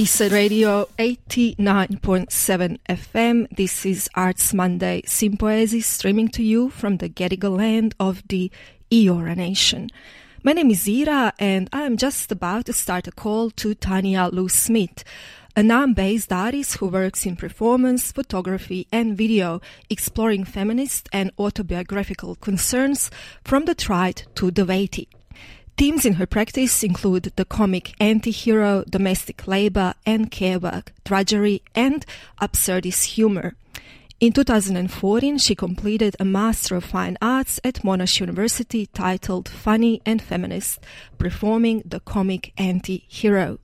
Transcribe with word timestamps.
Eastside 0.00 0.32
Radio 0.32 0.88
89.7 0.98 2.78
FM. 2.88 3.46
This 3.54 3.84
is 3.84 4.08
Arts 4.14 4.54
Monday 4.54 5.02
Sympoiesis 5.02 5.84
streaming 5.84 6.28
to 6.28 6.42
you 6.42 6.70
from 6.70 6.96
the 6.96 7.10
Gadigal 7.10 7.58
land 7.58 7.94
of 8.00 8.26
the 8.28 8.50
Eora 8.90 9.36
Nation. 9.36 9.90
My 10.42 10.54
name 10.54 10.70
is 10.70 10.88
Ira 10.88 11.34
and 11.38 11.68
I 11.70 11.82
am 11.82 11.98
just 11.98 12.32
about 12.32 12.64
to 12.64 12.72
start 12.72 13.08
a 13.08 13.12
call 13.12 13.50
to 13.50 13.74
Tania 13.74 14.30
Lou 14.32 14.48
Smith, 14.48 15.04
a 15.54 15.60
Naarm-based 15.60 16.32
artist 16.32 16.78
who 16.78 16.88
works 16.88 17.26
in 17.26 17.36
performance, 17.36 18.10
photography 18.10 18.86
and 18.90 19.18
video, 19.18 19.60
exploring 19.90 20.44
feminist 20.44 21.10
and 21.12 21.30
autobiographical 21.38 22.36
concerns 22.36 23.10
from 23.44 23.66
the 23.66 23.74
trite 23.74 24.24
to 24.36 24.50
the 24.50 24.64
weighty. 24.64 25.10
Themes 25.80 26.04
in 26.04 26.12
her 26.16 26.26
practice 26.26 26.82
include 26.82 27.32
the 27.36 27.46
comic 27.46 27.94
anti-hero, 27.98 28.84
domestic 28.86 29.46
labor 29.46 29.94
and 30.04 30.30
care 30.30 30.58
work, 30.58 30.92
drudgery 31.06 31.62
and 31.74 32.04
absurdist 32.38 33.04
humor. 33.14 33.54
In 34.20 34.34
2014, 34.34 35.38
she 35.38 35.54
completed 35.54 36.16
a 36.20 36.24
Master 36.26 36.76
of 36.76 36.84
Fine 36.84 37.16
Arts 37.22 37.60
at 37.64 37.76
Monash 37.76 38.20
University 38.20 38.88
titled 38.92 39.48
Funny 39.48 40.02
and 40.04 40.20
Feminist, 40.20 40.80
performing 41.16 41.82
the 41.86 42.00
comic 42.00 42.52
anti-hero. 42.58 43.58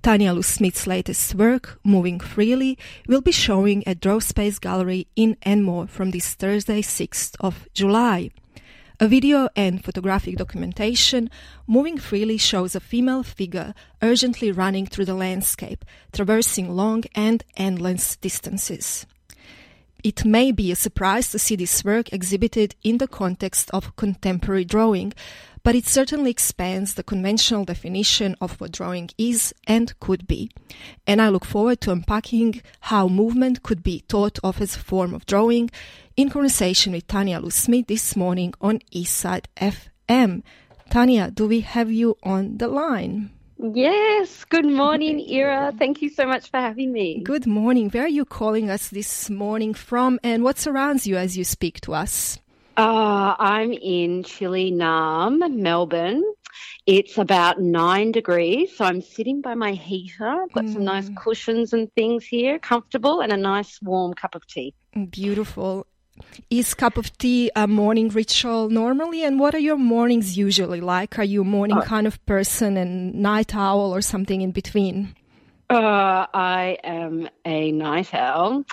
Tania 0.00 0.32
Lou 0.32 0.42
Smith's 0.42 0.86
latest 0.86 1.34
work, 1.34 1.78
Moving 1.84 2.18
Freely, 2.18 2.78
will 3.06 3.20
be 3.20 3.30
showing 3.30 3.86
at 3.86 4.00
Draw 4.00 4.20
Space 4.20 4.58
Gallery 4.58 5.06
in 5.16 5.36
Enmore 5.42 5.86
from 5.86 6.12
this 6.12 6.32
Thursday, 6.32 6.80
6th 6.80 7.36
of 7.40 7.68
July. 7.74 8.30
A 8.98 9.08
video 9.08 9.50
and 9.54 9.84
photographic 9.84 10.38
documentation, 10.38 11.28
Moving 11.66 11.98
Freely 11.98 12.38
shows 12.38 12.74
a 12.74 12.80
female 12.80 13.22
figure 13.22 13.74
urgently 14.00 14.50
running 14.50 14.86
through 14.86 15.04
the 15.04 15.12
landscape, 15.12 15.84
traversing 16.14 16.70
long 16.74 17.04
and 17.14 17.44
endless 17.58 18.16
distances. 18.16 19.04
It 20.02 20.24
may 20.24 20.50
be 20.50 20.72
a 20.72 20.76
surprise 20.76 21.30
to 21.32 21.38
see 21.38 21.56
this 21.56 21.84
work 21.84 22.10
exhibited 22.10 22.74
in 22.82 22.96
the 22.96 23.06
context 23.06 23.70
of 23.72 23.94
contemporary 23.96 24.64
drawing, 24.64 25.12
but 25.66 25.74
it 25.74 25.88
certainly 25.88 26.30
expands 26.30 26.94
the 26.94 27.02
conventional 27.02 27.64
definition 27.64 28.36
of 28.40 28.52
what 28.60 28.70
drawing 28.70 29.10
is 29.18 29.52
and 29.66 29.98
could 29.98 30.24
be. 30.28 30.48
And 31.08 31.20
I 31.20 31.28
look 31.28 31.44
forward 31.44 31.80
to 31.80 31.90
unpacking 31.90 32.62
how 32.82 33.08
movement 33.08 33.64
could 33.64 33.82
be 33.82 34.04
thought 34.08 34.38
of 34.44 34.60
as 34.60 34.76
a 34.76 34.78
form 34.78 35.12
of 35.12 35.26
drawing 35.26 35.70
in 36.16 36.30
conversation 36.30 36.92
with 36.92 37.08
Tania 37.08 37.40
Lou 37.40 37.50
Smith 37.50 37.88
this 37.88 38.14
morning 38.14 38.54
on 38.60 38.78
Eastside 38.94 39.46
FM. 39.56 40.44
Tania, 40.88 41.32
do 41.32 41.48
we 41.48 41.62
have 41.62 41.90
you 41.90 42.16
on 42.22 42.58
the 42.58 42.68
line? 42.68 43.30
Yes. 43.58 44.44
Good 44.44 44.66
morning, 44.66 45.26
Ira. 45.28 45.72
Thank 45.76 46.00
you 46.00 46.10
so 46.10 46.26
much 46.26 46.48
for 46.48 46.60
having 46.60 46.92
me. 46.92 47.22
Good 47.24 47.48
morning. 47.48 47.90
Where 47.90 48.04
are 48.04 48.08
you 48.18 48.24
calling 48.24 48.70
us 48.70 48.90
this 48.90 49.28
morning 49.28 49.74
from, 49.74 50.20
and 50.22 50.44
what 50.44 50.60
surrounds 50.60 51.08
you 51.08 51.16
as 51.16 51.36
you 51.36 51.42
speak 51.42 51.80
to 51.80 51.94
us? 51.94 52.38
Uh, 52.76 53.34
I'm 53.38 53.72
in 53.72 54.22
chilly 54.22 54.70
Naarm, 54.70 55.50
Melbourne. 55.50 56.22
It's 56.84 57.16
about 57.16 57.60
nine 57.60 58.12
degrees, 58.12 58.76
so 58.76 58.84
I'm 58.84 59.00
sitting 59.00 59.40
by 59.40 59.54
my 59.54 59.72
heater. 59.72 60.26
I've 60.26 60.52
got 60.52 60.64
mm. 60.64 60.72
some 60.74 60.84
nice 60.84 61.08
mm. 61.08 61.16
cushions 61.16 61.72
and 61.72 61.92
things 61.94 62.24
here, 62.24 62.58
comfortable, 62.58 63.20
and 63.20 63.32
a 63.32 63.36
nice 63.36 63.80
warm 63.80 64.14
cup 64.14 64.34
of 64.34 64.46
tea. 64.46 64.74
Beautiful 65.10 65.86
is 66.50 66.74
cup 66.74 66.96
of 66.96 67.16
tea 67.18 67.50
a 67.56 67.66
morning 67.66 68.08
ritual 68.08 68.70
normally 68.70 69.22
and 69.22 69.38
what 69.38 69.54
are 69.54 69.58
your 69.58 69.76
mornings 69.76 70.36
usually 70.36 70.80
like 70.80 71.18
are 71.18 71.24
you 71.24 71.42
a 71.42 71.44
morning 71.44 71.76
uh, 71.76 71.82
kind 71.82 72.06
of 72.06 72.24
person 72.24 72.78
and 72.78 73.14
night 73.14 73.54
owl 73.54 73.94
or 73.94 74.00
something 74.00 74.40
in 74.40 74.50
between 74.50 75.14
uh, 75.68 76.26
i 76.32 76.78
am 76.84 77.28
a 77.44 77.70
night 77.70 78.14
owl 78.14 78.64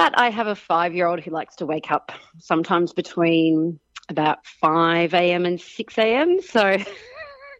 but 0.00 0.18
i 0.18 0.30
have 0.30 0.46
a 0.46 0.56
five 0.56 0.94
year 0.94 1.06
old 1.06 1.20
who 1.20 1.30
likes 1.30 1.56
to 1.56 1.66
wake 1.66 1.90
up 1.90 2.10
sometimes 2.38 2.92
between 2.94 3.78
about 4.08 4.38
5 4.46 5.12
a.m 5.12 5.44
and 5.44 5.60
6 5.60 5.98
a.m 5.98 6.40
so 6.40 6.78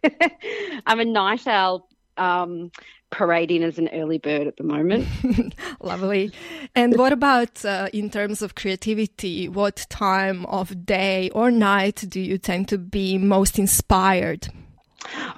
i'm 0.87 0.99
a 0.99 1.05
night 1.05 1.45
owl 1.45 1.87
um, 2.17 2.71
parading 3.11 3.63
as 3.63 3.77
an 3.77 3.89
early 3.93 4.17
bird 4.17 4.45
at 4.45 4.57
the 4.57 4.63
moment. 4.63 5.07
Lovely. 5.81 6.31
And 6.75 6.97
what 6.97 7.13
about 7.13 7.63
uh, 7.65 7.89
in 7.93 8.09
terms 8.09 8.41
of 8.41 8.53
creativity? 8.53 9.47
What 9.47 9.87
time 9.89 10.45
of 10.45 10.85
day 10.85 11.29
or 11.31 11.51
night 11.51 12.03
do 12.07 12.19
you 12.19 12.37
tend 12.37 12.67
to 12.67 12.77
be 12.77 13.17
most 13.17 13.57
inspired? 13.57 14.49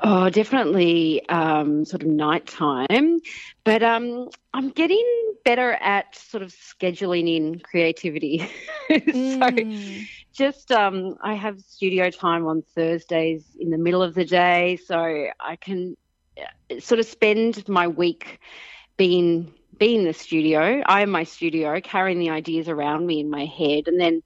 Oh, 0.04 0.30
definitely 0.30 1.28
um, 1.30 1.86
sort 1.86 2.04
of 2.04 2.10
nighttime. 2.10 3.20
But 3.64 3.84
um, 3.84 4.30
I'm 4.54 4.70
getting 4.70 5.34
better 5.46 5.72
at 5.74 6.16
sort 6.16 6.44
of 6.44 6.54
scheduling 6.54 7.36
in 7.36 7.60
creativity. 7.60 8.40
so 8.90 8.96
mm. 8.98 10.08
just 10.34 10.72
um, 10.72 11.18
I 11.22 11.36
have 11.36 11.60
studio 11.62 12.10
time 12.10 12.46
on 12.46 12.64
Thursdays 12.76 13.46
in 13.60 13.70
the 13.70 13.78
middle 13.78 14.04
of 14.04 14.14
the 14.14 14.26
day, 14.26 14.78
so 14.86 15.28
I 15.40 15.56
can 15.56 15.96
sort 16.80 17.00
of 17.00 17.06
spend 17.06 17.68
my 17.68 17.88
week 17.88 18.40
being 18.98 19.54
being 19.78 20.02
in 20.02 20.06
the 20.06 20.14
studio. 20.14 20.82
I 20.86 21.02
am 21.02 21.10
my 21.10 21.24
studio, 21.24 21.80
carrying 21.82 22.20
the 22.20 22.30
ideas 22.30 22.70
around 22.70 23.06
me 23.06 23.20
in 23.20 23.30
my 23.30 23.46
head, 23.46 23.88
and 23.88 24.00
then 24.00 24.24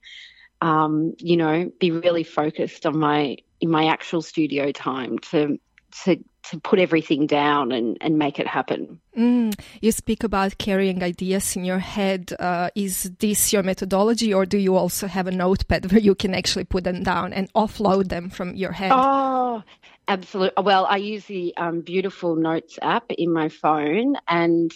um, 0.61 1.13
you 1.19 1.37
know 1.37 1.71
be 1.79 1.91
really 1.91 2.23
focused 2.23 2.85
on 2.85 2.97
my 2.97 3.37
in 3.61 3.69
my 3.69 3.87
actual 3.87 4.21
studio 4.21 4.71
time 4.71 5.19
to 5.19 5.59
to 6.03 6.17
to 6.43 6.59
put 6.61 6.79
everything 6.79 7.27
down 7.27 7.73
and, 7.73 7.97
and 7.99 8.17
make 8.17 8.39
it 8.39 8.47
happen. 8.47 9.01
Mm, 9.17 9.53
you 9.81 9.91
speak 9.91 10.23
about 10.23 10.57
carrying 10.57 11.03
ideas 11.03 11.57
in 11.57 11.65
your 11.65 11.79
head. 11.79 12.33
Uh, 12.39 12.69
is 12.73 13.11
this 13.19 13.51
your 13.51 13.63
methodology, 13.63 14.33
or 14.33 14.45
do 14.45 14.57
you 14.57 14.75
also 14.75 15.07
have 15.07 15.27
a 15.27 15.31
notepad 15.31 15.91
where 15.91 15.99
you 15.99 16.15
can 16.15 16.33
actually 16.33 16.63
put 16.63 16.85
them 16.85 17.03
down 17.03 17.33
and 17.33 17.51
offload 17.53 18.07
them 18.07 18.29
from 18.29 18.55
your 18.55 18.71
head? 18.71 18.91
Oh, 18.93 19.63
Absolutely. 20.07 20.63
Well, 20.63 20.85
I 20.85 20.97
use 20.97 21.25
the 21.25 21.55
um, 21.57 21.81
beautiful 21.81 22.35
Notes 22.35 22.79
app 22.81 23.11
in 23.11 23.33
my 23.33 23.49
phone, 23.49 24.15
and 24.27 24.71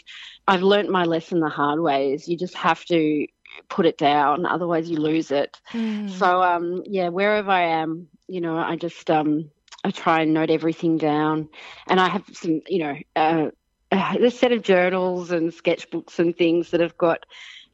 I've 0.48 0.62
learnt 0.62 0.90
my 0.90 1.06
lesson 1.06 1.40
the 1.40 1.48
hard 1.48 1.80
way. 1.80 2.12
Is 2.14 2.28
you 2.28 2.38
just 2.38 2.56
have 2.56 2.84
to 2.86 3.28
put 3.70 3.86
it 3.86 3.98
down, 3.98 4.46
otherwise 4.46 4.90
you 4.90 4.98
lose 4.98 5.32
it. 5.32 5.62
Mm. 5.72 6.10
So, 6.10 6.42
um, 6.44 6.84
yeah, 6.86 7.10
wherever 7.10 7.50
I 7.50 7.82
am, 7.82 8.08
you 8.32 8.40
know, 8.40 8.58
I 8.58 8.78
just 8.78 9.12
um, 9.12 9.52
I 9.84 9.92
try 9.92 10.22
and 10.22 10.34
note 10.34 10.50
everything 10.50 10.98
down, 10.98 11.50
and 11.88 12.00
I 12.00 12.08
have 12.08 12.24
some, 12.32 12.62
you 12.66 12.80
know, 12.80 12.96
uh, 13.14 13.52
a 13.92 14.32
set 14.32 14.54
of 14.54 14.62
journals 14.64 15.32
and 15.32 15.52
sketchbooks 15.52 16.18
and 16.18 16.36
things 16.36 16.72
that 16.72 16.80
have 16.80 16.98
got 16.98 17.26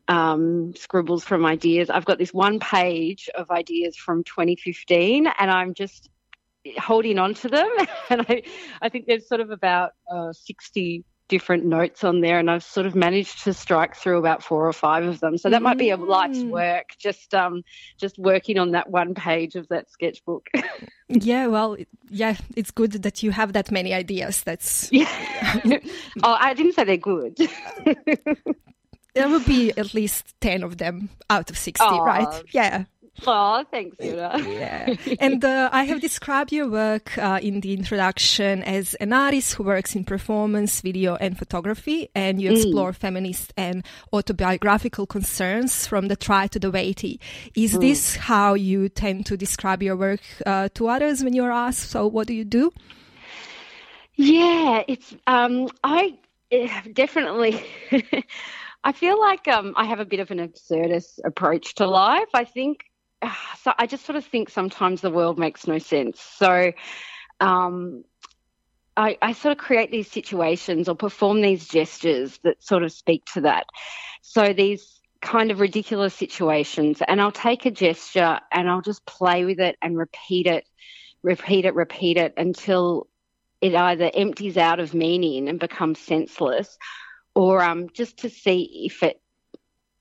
um, 0.08 0.74
scribbles 0.76 1.24
from 1.24 1.46
ideas. 1.46 1.92
I've 1.92 2.06
got 2.06 2.18
this 2.18 2.34
one 2.34 2.60
page 2.60 3.30
of 3.36 3.52
ideas 3.52 3.96
from 3.96 4.24
2015, 4.24 5.28
and 5.28 5.52
I'm 5.52 5.76
just 5.76 6.10
holding 6.80 7.20
on 7.20 7.36
to 7.36 7.50
them. 7.50 7.70
and 8.10 8.26
I, 8.28 8.42
I 8.82 8.90
think 8.90 9.06
there's 9.06 9.28
sort 9.28 9.42
of 9.42 9.52
about 9.52 9.92
uh, 10.12 10.34
60 10.34 11.06
different 11.28 11.66
notes 11.66 12.04
on 12.04 12.22
there, 12.22 12.40
and 12.40 12.50
I've 12.50 12.64
sort 12.64 12.86
of 12.86 12.96
managed 12.96 13.44
to 13.44 13.54
strike 13.54 13.96
through 13.96 14.18
about 14.18 14.44
four 14.44 14.68
or 14.68 14.74
five 14.74 15.06
of 15.06 15.20
them. 15.20 15.38
So 15.38 15.50
that 15.50 15.60
mm. 15.60 15.64
might 15.64 15.78
be 15.78 15.90
a 15.90 15.98
life's 15.98 16.40
mm. 16.40 16.50
work, 16.50 16.90
just 16.98 17.34
um, 17.34 17.64
just 17.98 18.18
working 18.18 18.58
on 18.58 18.72
that 18.72 18.90
one 18.90 19.14
page 19.14 19.56
of 19.56 19.68
that 19.70 19.90
sketchbook. 19.90 20.48
yeah, 21.08 21.48
well, 21.48 21.78
yeah, 22.10 22.38
it's 22.56 22.72
good 22.72 22.92
that 23.04 23.24
you 23.24 23.32
have 23.32 23.54
that 23.54 23.72
many 23.72 23.94
ideas. 23.94 24.44
That's 24.44 24.90
yeah. 24.92 25.10
oh, 26.24 26.38
I 26.40 26.54
didn't 26.54 26.74
say 26.74 26.84
they're 26.84 26.98
good. 26.98 27.38
there 29.16 29.30
will 29.30 29.44
be 29.44 29.72
at 29.78 29.94
least 29.94 30.34
10 30.42 30.64
of 30.64 30.78
them 30.78 31.10
out 31.30 31.50
of 31.50 31.58
60, 31.58 31.84
oh, 31.86 32.04
right? 32.04 32.44
Yeah. 32.52 32.86
Oh, 33.26 33.64
thanks, 33.72 33.98
Una. 34.02 34.38
yeah. 34.48 34.96
And 35.20 35.44
uh, 35.44 35.70
I 35.72 35.84
have 35.84 36.02
described 36.02 36.52
your 36.52 36.70
work 36.70 37.18
uh, 37.18 37.40
in 37.42 37.62
the 37.62 37.74
introduction 37.74 38.64
as 38.64 38.94
an 38.96 39.14
artist 39.14 39.56
who 39.56 39.64
works 39.64 39.96
in 39.96 40.04
performance, 40.04 40.82
video, 40.82 41.16
and 41.16 41.38
photography, 41.38 42.10
and 42.14 42.42
you 42.42 42.52
mm. 42.52 42.56
explore 42.56 42.92
mm. 42.92 42.96
feminist 42.96 43.54
and 43.58 43.84
autobiographical 44.14 45.08
concerns 45.08 45.88
from 45.88 46.08
the 46.08 46.16
trite 46.16 46.52
to 46.52 46.60
the 46.60 46.70
weighty. 46.70 47.20
Is 47.56 47.74
mm. 47.74 47.82
this 47.82 48.16
how 48.16 48.54
you 48.54 48.90
tend 48.90 49.26
to 49.28 49.38
describe 49.38 49.82
your 49.82 49.96
work 49.96 50.22
uh, 50.46 50.70
to 50.76 50.88
others 50.88 51.24
when 51.24 51.34
you're 51.34 51.52
asked, 51.52 51.90
so 51.90 52.08
what 52.08 52.28
do 52.28 52.34
you 52.34 52.46
do? 52.46 52.72
Yeah, 54.16 54.84
it's, 54.88 55.16
um, 55.28 55.70
I 55.84 56.18
eh, 56.52 56.82
definitely. 56.94 57.64
I 58.84 58.92
feel 58.92 59.20
like 59.20 59.48
um, 59.48 59.74
I 59.76 59.86
have 59.86 60.00
a 60.00 60.06
bit 60.06 60.20
of 60.20 60.32
an 60.32 60.38
absurdist 60.38 61.20
approach 61.26 61.76
to 61.76 61.88
life. 61.88 62.30
I 62.34 62.46
think 62.46 62.86
so 63.62 63.74
I 63.78 63.88
just 63.88 64.06
sort 64.06 64.16
of 64.16 64.26
think 64.26 64.50
sometimes 64.50 65.02
the 65.02 65.12
world 65.12 65.40
makes 65.40 65.68
no 65.68 65.80
sense. 65.80 66.20
So 66.22 66.72
um, 67.40 68.04
I, 68.96 69.18
I, 69.22 69.34
sort 69.34 69.52
of 69.52 69.58
create 69.58 69.92
these 69.92 70.10
situations 70.10 70.90
or 70.90 70.96
perform 70.96 71.42
these 71.42 71.68
gestures 71.68 72.40
that 72.44 72.64
sort 72.64 72.84
of 72.84 72.92
speak 72.92 73.26
to 73.34 73.42
that. 73.42 73.66
So 74.22 74.54
these 74.54 75.00
kind 75.22 75.52
of 75.52 75.60
ridiculous 75.60 76.14
situations, 76.14 77.02
and 77.08 77.22
I'll 77.22 77.32
take 77.32 77.66
a 77.66 77.72
gesture 77.72 78.40
and 78.52 78.70
I'll 78.70 78.82
just 78.82 79.06
play 79.06 79.46
with 79.46 79.60
it 79.60 79.78
and 79.82 79.98
repeat 79.98 80.48
it, 80.48 80.66
repeat 81.22 81.66
it, 81.66 81.76
repeat 81.76 82.18
it 82.18 82.34
until 82.38 83.08
it 83.62 83.76
either 83.76 84.12
empties 84.14 84.58
out 84.58 84.80
of 84.80 84.94
meaning 84.94 85.48
and 85.48 85.60
becomes 85.60 86.00
senseless, 86.00 86.78
or 87.36 87.62
um, 87.62 87.90
just 87.94 88.18
to 88.20 88.30
see 88.30 88.86
if 88.86 89.04
it 89.04 89.20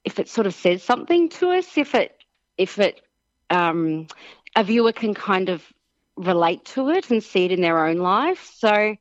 if 0.04 0.20
it 0.20 0.28
sort 0.28 0.46
of 0.46 0.54
says 0.54 0.82
something 0.82 1.28
to 1.28 1.50
us, 1.50 1.76
if 1.76 1.94
it 1.94 2.16
if 2.56 2.78
it 2.78 3.00
um, 3.50 4.06
a 4.54 4.64
viewer 4.64 4.93
can 4.93 5.14
kind 5.14 5.48
of 5.48 5.62
relate 6.16 6.64
to 6.64 6.88
it 6.90 7.10
and 7.10 7.22
see 7.22 7.44
it 7.44 7.52
in 7.52 7.60
their 7.60 7.87
own 7.87 7.98
life. 7.98 8.50
So 8.56 8.96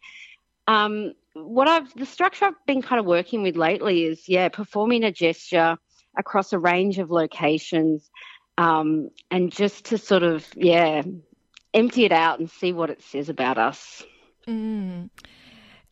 um, 0.67 1.13
what 1.33 1.67
I've 1.67 1.93
the 1.95 2.05
structure 2.05 2.45
I've 2.45 2.65
been 2.65 2.81
kind 2.81 2.99
of 2.99 3.05
working 3.05 3.43
with 3.43 3.55
lately 3.55 4.03
is 4.03 4.27
yeah, 4.27 4.49
performing 4.49 5.03
a 5.03 5.11
gesture 5.11 5.77
across 6.17 6.53
a 6.53 6.59
range 6.59 6.97
of 6.99 7.11
locations, 7.11 8.09
um, 8.57 9.09
and 9.29 9.51
just 9.51 9.85
to 9.85 9.97
sort 9.97 10.23
of 10.23 10.47
yeah, 10.55 11.03
empty 11.73 12.05
it 12.05 12.11
out 12.11 12.39
and 12.39 12.49
see 12.49 12.71
what 12.71 12.89
it 12.89 13.01
says 13.01 13.29
about 13.29 13.57
us. 13.57 14.03
Mm. 14.47 15.09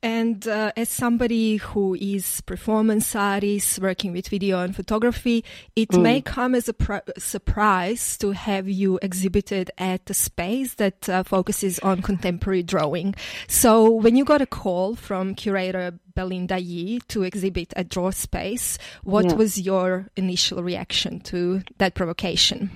And 0.04 0.46
uh, 0.50 0.74
as 0.76 0.90
somebody 0.90 1.56
who 1.56 1.96
is 1.96 2.42
performance 2.42 3.16
artist 3.16 3.80
working 3.80 4.12
with 4.12 4.28
video 4.28 4.60
and 4.60 4.76
photography, 4.76 5.46
it 5.78 5.88
mm. 5.88 6.02
may 6.02 6.22
come 6.22 6.56
as 6.56 6.68
a 6.68 6.74
pr- 6.74 6.98
surprise 7.18 8.18
to 8.18 8.32
have 8.32 8.68
you 8.68 9.00
exhibited 9.02 9.72
at 9.78 10.10
a 10.10 10.14
space 10.14 10.74
that 10.74 11.08
uh, 11.08 11.24
focuses 11.24 11.80
on 11.80 12.02
contemporary 12.02 12.64
drawing. 12.64 13.16
So 13.48 13.90
when 13.90 14.18
you 14.18 14.26
got 14.26 14.42
a 14.42 14.46
call 14.46 14.96
from 14.96 15.36
curator 15.36 15.98
Belinda 16.16 16.60
Yee 16.60 17.00
to 17.08 17.24
exhibit 17.24 17.72
at 17.78 17.88
Draw 17.88 18.12
Space, 18.12 18.78
what 19.04 19.30
yeah. 19.30 19.36
was 19.36 19.62
your 19.62 20.10
initial 20.18 20.62
reaction 20.62 21.22
to 21.22 21.64
that 21.78 21.96
provocation? 21.96 22.72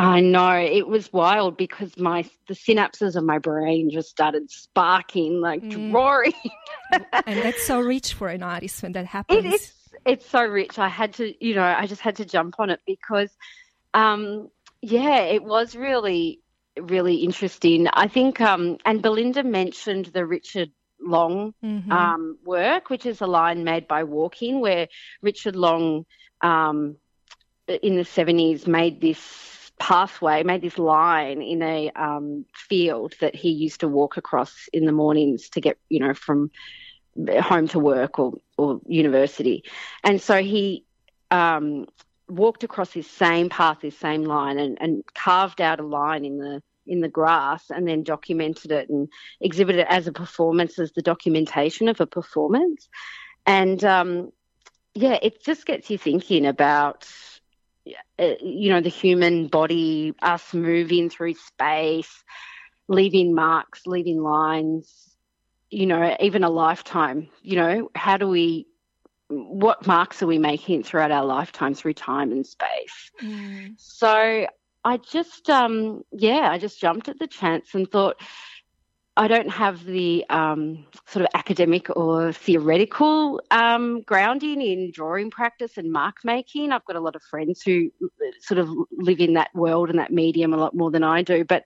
I 0.00 0.20
know 0.20 0.52
it 0.56 0.86
was 0.86 1.12
wild 1.12 1.56
because 1.56 1.96
my 1.98 2.28
the 2.48 2.54
synapses 2.54 3.16
of 3.16 3.24
my 3.24 3.38
brain 3.38 3.90
just 3.90 4.08
started 4.08 4.50
sparking 4.50 5.40
like 5.40 5.62
mm. 5.62 5.90
drawing. 5.90 6.32
and 7.26 7.38
that's 7.42 7.64
so 7.64 7.80
rich 7.80 8.14
for 8.14 8.28
an 8.28 8.42
artist 8.42 8.82
when 8.82 8.92
that 8.92 9.06
happens. 9.06 9.44
It 9.44 9.52
is. 9.52 9.72
It's 10.06 10.28
so 10.28 10.44
rich. 10.44 10.78
I 10.78 10.88
had 10.88 11.14
to, 11.14 11.44
you 11.44 11.54
know, 11.54 11.62
I 11.62 11.86
just 11.86 12.00
had 12.00 12.16
to 12.16 12.24
jump 12.24 12.54
on 12.58 12.70
it 12.70 12.80
because, 12.86 13.30
um, 13.92 14.48
yeah, 14.80 15.20
it 15.20 15.44
was 15.44 15.76
really, 15.76 16.40
really 16.80 17.16
interesting. 17.16 17.86
I 17.92 18.08
think, 18.08 18.40
um, 18.40 18.78
and 18.86 19.02
Belinda 19.02 19.42
mentioned 19.42 20.06
the 20.06 20.24
Richard 20.24 20.70
Long 20.98 21.54
mm-hmm. 21.62 21.92
um, 21.92 22.38
work, 22.44 22.88
which 22.88 23.04
is 23.04 23.20
a 23.20 23.26
line 23.26 23.64
made 23.64 23.86
by 23.86 24.04
Walking, 24.04 24.60
where 24.60 24.88
Richard 25.20 25.56
Long 25.56 26.06
um, 26.40 26.96
in 27.66 27.96
the 27.96 28.02
70s 28.02 28.66
made 28.66 29.00
this 29.00 29.59
pathway, 29.80 30.44
made 30.44 30.62
this 30.62 30.78
line 30.78 31.42
in 31.42 31.62
a 31.62 31.90
um, 31.96 32.44
field 32.54 33.14
that 33.20 33.34
he 33.34 33.50
used 33.50 33.80
to 33.80 33.88
walk 33.88 34.16
across 34.16 34.68
in 34.72 34.84
the 34.84 34.92
mornings 34.92 35.48
to 35.50 35.60
get, 35.60 35.78
you 35.88 35.98
know, 35.98 36.14
from 36.14 36.50
home 37.40 37.66
to 37.68 37.78
work 37.78 38.18
or, 38.18 38.34
or 38.56 38.80
university. 38.86 39.64
And 40.04 40.20
so 40.20 40.42
he 40.42 40.84
um, 41.30 41.86
walked 42.28 42.62
across 42.62 42.90
this 42.92 43.10
same 43.10 43.48
path, 43.48 43.78
this 43.82 43.98
same 43.98 44.22
line, 44.24 44.58
and, 44.58 44.78
and 44.80 45.02
carved 45.14 45.60
out 45.60 45.80
a 45.80 45.86
line 45.86 46.24
in 46.24 46.38
the 46.38 46.62
in 46.86 47.00
the 47.00 47.08
grass 47.08 47.70
and 47.70 47.86
then 47.86 48.02
documented 48.02 48.72
it 48.72 48.88
and 48.88 49.08
exhibited 49.40 49.82
it 49.82 49.86
as 49.88 50.08
a 50.08 50.12
performance, 50.12 50.78
as 50.78 50.92
the 50.92 51.02
documentation 51.02 51.88
of 51.88 52.00
a 52.00 52.06
performance. 52.06 52.88
And 53.46 53.84
um, 53.84 54.32
yeah, 54.94 55.18
it 55.22 55.44
just 55.44 55.66
gets 55.66 55.88
you 55.88 55.98
thinking 55.98 56.46
about 56.46 57.06
you 57.84 58.70
know, 58.70 58.80
the 58.80 58.88
human 58.88 59.48
body, 59.48 60.14
us 60.22 60.52
moving 60.52 61.10
through 61.10 61.34
space, 61.34 62.24
leaving 62.88 63.34
marks, 63.34 63.86
leaving 63.86 64.22
lines, 64.22 65.16
you 65.70 65.86
know, 65.86 66.16
even 66.20 66.44
a 66.44 66.50
lifetime, 66.50 67.28
you 67.42 67.56
know, 67.56 67.90
how 67.94 68.16
do 68.16 68.28
we, 68.28 68.66
what 69.28 69.86
marks 69.86 70.22
are 70.22 70.26
we 70.26 70.38
making 70.38 70.82
throughout 70.82 71.12
our 71.12 71.24
lifetime 71.24 71.74
through 71.74 71.94
time 71.94 72.32
and 72.32 72.46
space? 72.46 73.10
Mm. 73.22 73.74
So 73.76 74.46
I 74.84 74.96
just, 74.96 75.48
um, 75.48 76.02
yeah, 76.12 76.50
I 76.50 76.58
just 76.58 76.80
jumped 76.80 77.08
at 77.08 77.18
the 77.18 77.28
chance 77.28 77.74
and 77.74 77.90
thought, 77.90 78.20
I 79.20 79.28
don't 79.28 79.50
have 79.50 79.84
the 79.84 80.24
um, 80.30 80.86
sort 81.06 81.26
of 81.26 81.30
academic 81.34 81.94
or 81.94 82.32
theoretical 82.32 83.42
um, 83.50 84.00
grounding 84.00 84.62
in 84.62 84.92
drawing 84.94 85.30
practice 85.30 85.76
and 85.76 85.92
mark 85.92 86.24
making. 86.24 86.72
I've 86.72 86.86
got 86.86 86.96
a 86.96 87.00
lot 87.00 87.16
of 87.16 87.22
friends 87.24 87.60
who 87.60 87.90
sort 88.40 88.56
of 88.56 88.70
live 88.90 89.20
in 89.20 89.34
that 89.34 89.50
world 89.54 89.90
and 89.90 89.98
that 89.98 90.10
medium 90.10 90.54
a 90.54 90.56
lot 90.56 90.74
more 90.74 90.90
than 90.90 91.04
I 91.04 91.20
do. 91.20 91.44
But 91.44 91.64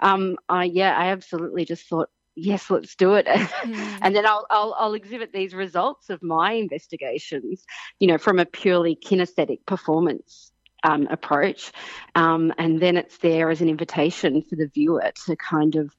um, 0.00 0.36
I, 0.48 0.62
yeah, 0.62 0.96
I 0.96 1.08
absolutely 1.08 1.64
just 1.64 1.88
thought, 1.88 2.08
yes, 2.36 2.70
let's 2.70 2.94
do 2.94 3.14
it. 3.14 3.26
Mm. 3.26 3.98
and 4.02 4.14
then 4.14 4.24
I'll, 4.24 4.46
I'll, 4.48 4.76
I'll 4.78 4.94
exhibit 4.94 5.32
these 5.32 5.54
results 5.54 6.08
of 6.08 6.22
my 6.22 6.52
investigations, 6.52 7.64
you 7.98 8.06
know, 8.06 8.16
from 8.16 8.38
a 8.38 8.46
purely 8.46 8.94
kinesthetic 8.94 9.66
performance 9.66 10.52
um, 10.84 11.08
approach. 11.10 11.72
Um, 12.14 12.52
and 12.58 12.78
then 12.78 12.96
it's 12.96 13.18
there 13.18 13.50
as 13.50 13.60
an 13.60 13.68
invitation 13.68 14.42
for 14.42 14.54
the 14.54 14.68
viewer 14.68 15.10
to 15.26 15.34
kind 15.34 15.74
of 15.74 15.92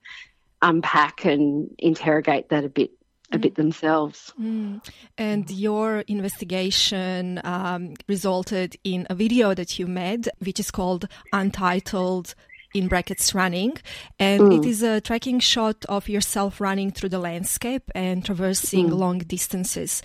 unpack 0.64 1.26
and 1.26 1.70
interrogate 1.78 2.50
that 2.50 2.64
a 2.64 2.70
bit 2.70 2.92
a 3.32 3.40
bit 3.40 3.56
themselves. 3.56 4.32
Mm. 4.40 4.86
And 5.18 5.50
your 5.50 6.04
investigation 6.08 7.42
um, 7.44 7.96
resulted 8.08 8.78
in 8.84 9.08
a 9.10 9.16
video 9.16 9.56
that 9.56 9.80
you 9.80 9.88
made, 9.88 10.30
which 10.40 10.60
is 10.60 10.70
called 10.70 11.08
Untitled 11.32 12.36
in 12.76 12.88
brackets 12.88 13.36
running 13.36 13.78
and 14.20 14.42
mm. 14.42 14.58
it 14.58 14.66
is 14.66 14.82
a 14.82 15.00
tracking 15.00 15.40
shot 15.40 15.86
of 15.86 16.10
yourself 16.10 16.60
running 16.60 16.90
through 16.90 17.10
the 17.10 17.20
landscape 17.20 17.92
and 17.94 18.26
traversing 18.26 18.90
mm. 18.90 18.98
long 18.98 19.20
distances 19.20 20.02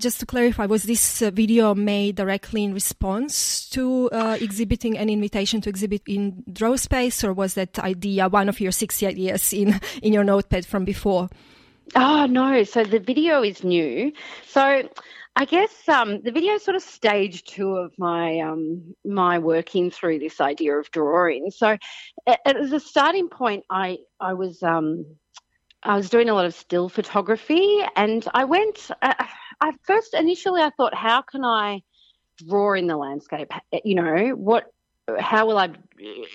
just 0.00 0.20
to 0.20 0.26
clarify, 0.26 0.66
was 0.66 0.84
this 0.84 1.22
uh, 1.22 1.30
video 1.30 1.74
made 1.74 2.16
directly 2.16 2.64
in 2.64 2.74
response 2.74 3.68
to 3.70 4.10
uh, 4.10 4.36
exhibiting 4.40 4.98
an 4.98 5.08
invitation 5.08 5.60
to 5.60 5.68
exhibit 5.68 6.02
in 6.06 6.42
Draw 6.52 6.76
Space, 6.76 7.22
or 7.22 7.32
was 7.32 7.54
that 7.54 7.78
idea 7.78 8.28
one 8.28 8.48
of 8.48 8.60
your 8.60 8.72
six 8.72 9.02
ideas 9.02 9.52
in 9.52 9.80
in 10.02 10.12
your 10.12 10.24
notepad 10.24 10.66
from 10.66 10.84
before? 10.84 11.28
Oh 11.94 12.26
no! 12.26 12.64
So 12.64 12.84
the 12.84 13.00
video 13.00 13.42
is 13.42 13.62
new. 13.62 14.12
So 14.46 14.88
I 15.36 15.44
guess 15.44 15.88
um, 15.88 16.22
the 16.22 16.32
video 16.32 16.54
is 16.54 16.64
sort 16.64 16.76
of 16.76 16.82
stage 16.82 17.44
two 17.44 17.76
of 17.76 17.92
my 17.98 18.40
um, 18.40 18.94
my 19.04 19.38
working 19.38 19.90
through 19.90 20.18
this 20.18 20.40
idea 20.40 20.74
of 20.76 20.90
drawing. 20.90 21.50
So 21.50 21.76
as 22.26 22.72
a 22.72 22.80
starting 22.80 23.28
point, 23.28 23.64
I 23.70 23.98
I 24.20 24.34
was 24.34 24.62
um, 24.62 25.04
I 25.82 25.96
was 25.96 26.10
doing 26.10 26.28
a 26.28 26.34
lot 26.34 26.44
of 26.44 26.54
still 26.54 26.88
photography, 26.88 27.80
and 27.96 28.26
I 28.34 28.44
went. 28.44 28.90
Uh, 29.00 29.14
I 29.60 29.72
first 29.82 30.14
initially 30.14 30.62
I 30.62 30.70
thought, 30.70 30.94
how 30.94 31.22
can 31.22 31.44
I 31.44 31.82
draw 32.36 32.74
in 32.74 32.86
the 32.86 32.96
landscape? 32.96 33.52
You 33.84 33.94
know, 33.94 34.28
what, 34.30 34.72
how 35.18 35.46
will 35.46 35.58
I 35.58 35.70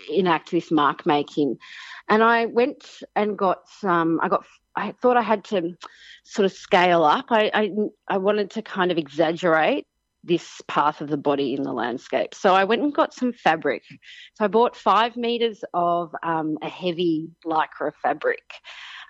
enact 0.09 0.51
this 0.51 0.71
mark 0.71 1.05
making? 1.05 1.57
And 2.09 2.23
I 2.23 2.45
went 2.47 3.01
and 3.15 3.37
got 3.37 3.69
some. 3.79 4.19
I 4.21 4.29
got. 4.29 4.45
I 4.75 4.91
thought 4.91 5.15
I 5.15 5.21
had 5.21 5.45
to 5.45 5.75
sort 6.23 6.45
of 6.45 6.51
scale 6.51 7.03
up. 7.03 7.27
I, 7.29 7.49
I, 7.53 7.71
I 8.09 8.17
wanted 8.17 8.51
to 8.51 8.61
kind 8.61 8.91
of 8.91 8.97
exaggerate 8.97 9.87
this 10.25 10.61
path 10.67 11.01
of 11.01 11.09
the 11.09 11.17
body 11.17 11.53
in 11.53 11.63
the 11.63 11.73
landscape. 11.73 12.33
So 12.33 12.53
I 12.53 12.63
went 12.63 12.81
and 12.81 12.93
got 12.93 13.13
some 13.13 13.31
fabric. 13.31 13.83
So 14.33 14.45
I 14.45 14.47
bought 14.47 14.75
five 14.75 15.15
meters 15.15 15.63
of 15.73 16.13
um, 16.23 16.57
a 16.61 16.69
heavy 16.69 17.29
lycra 17.45 17.93
fabric. 18.01 18.43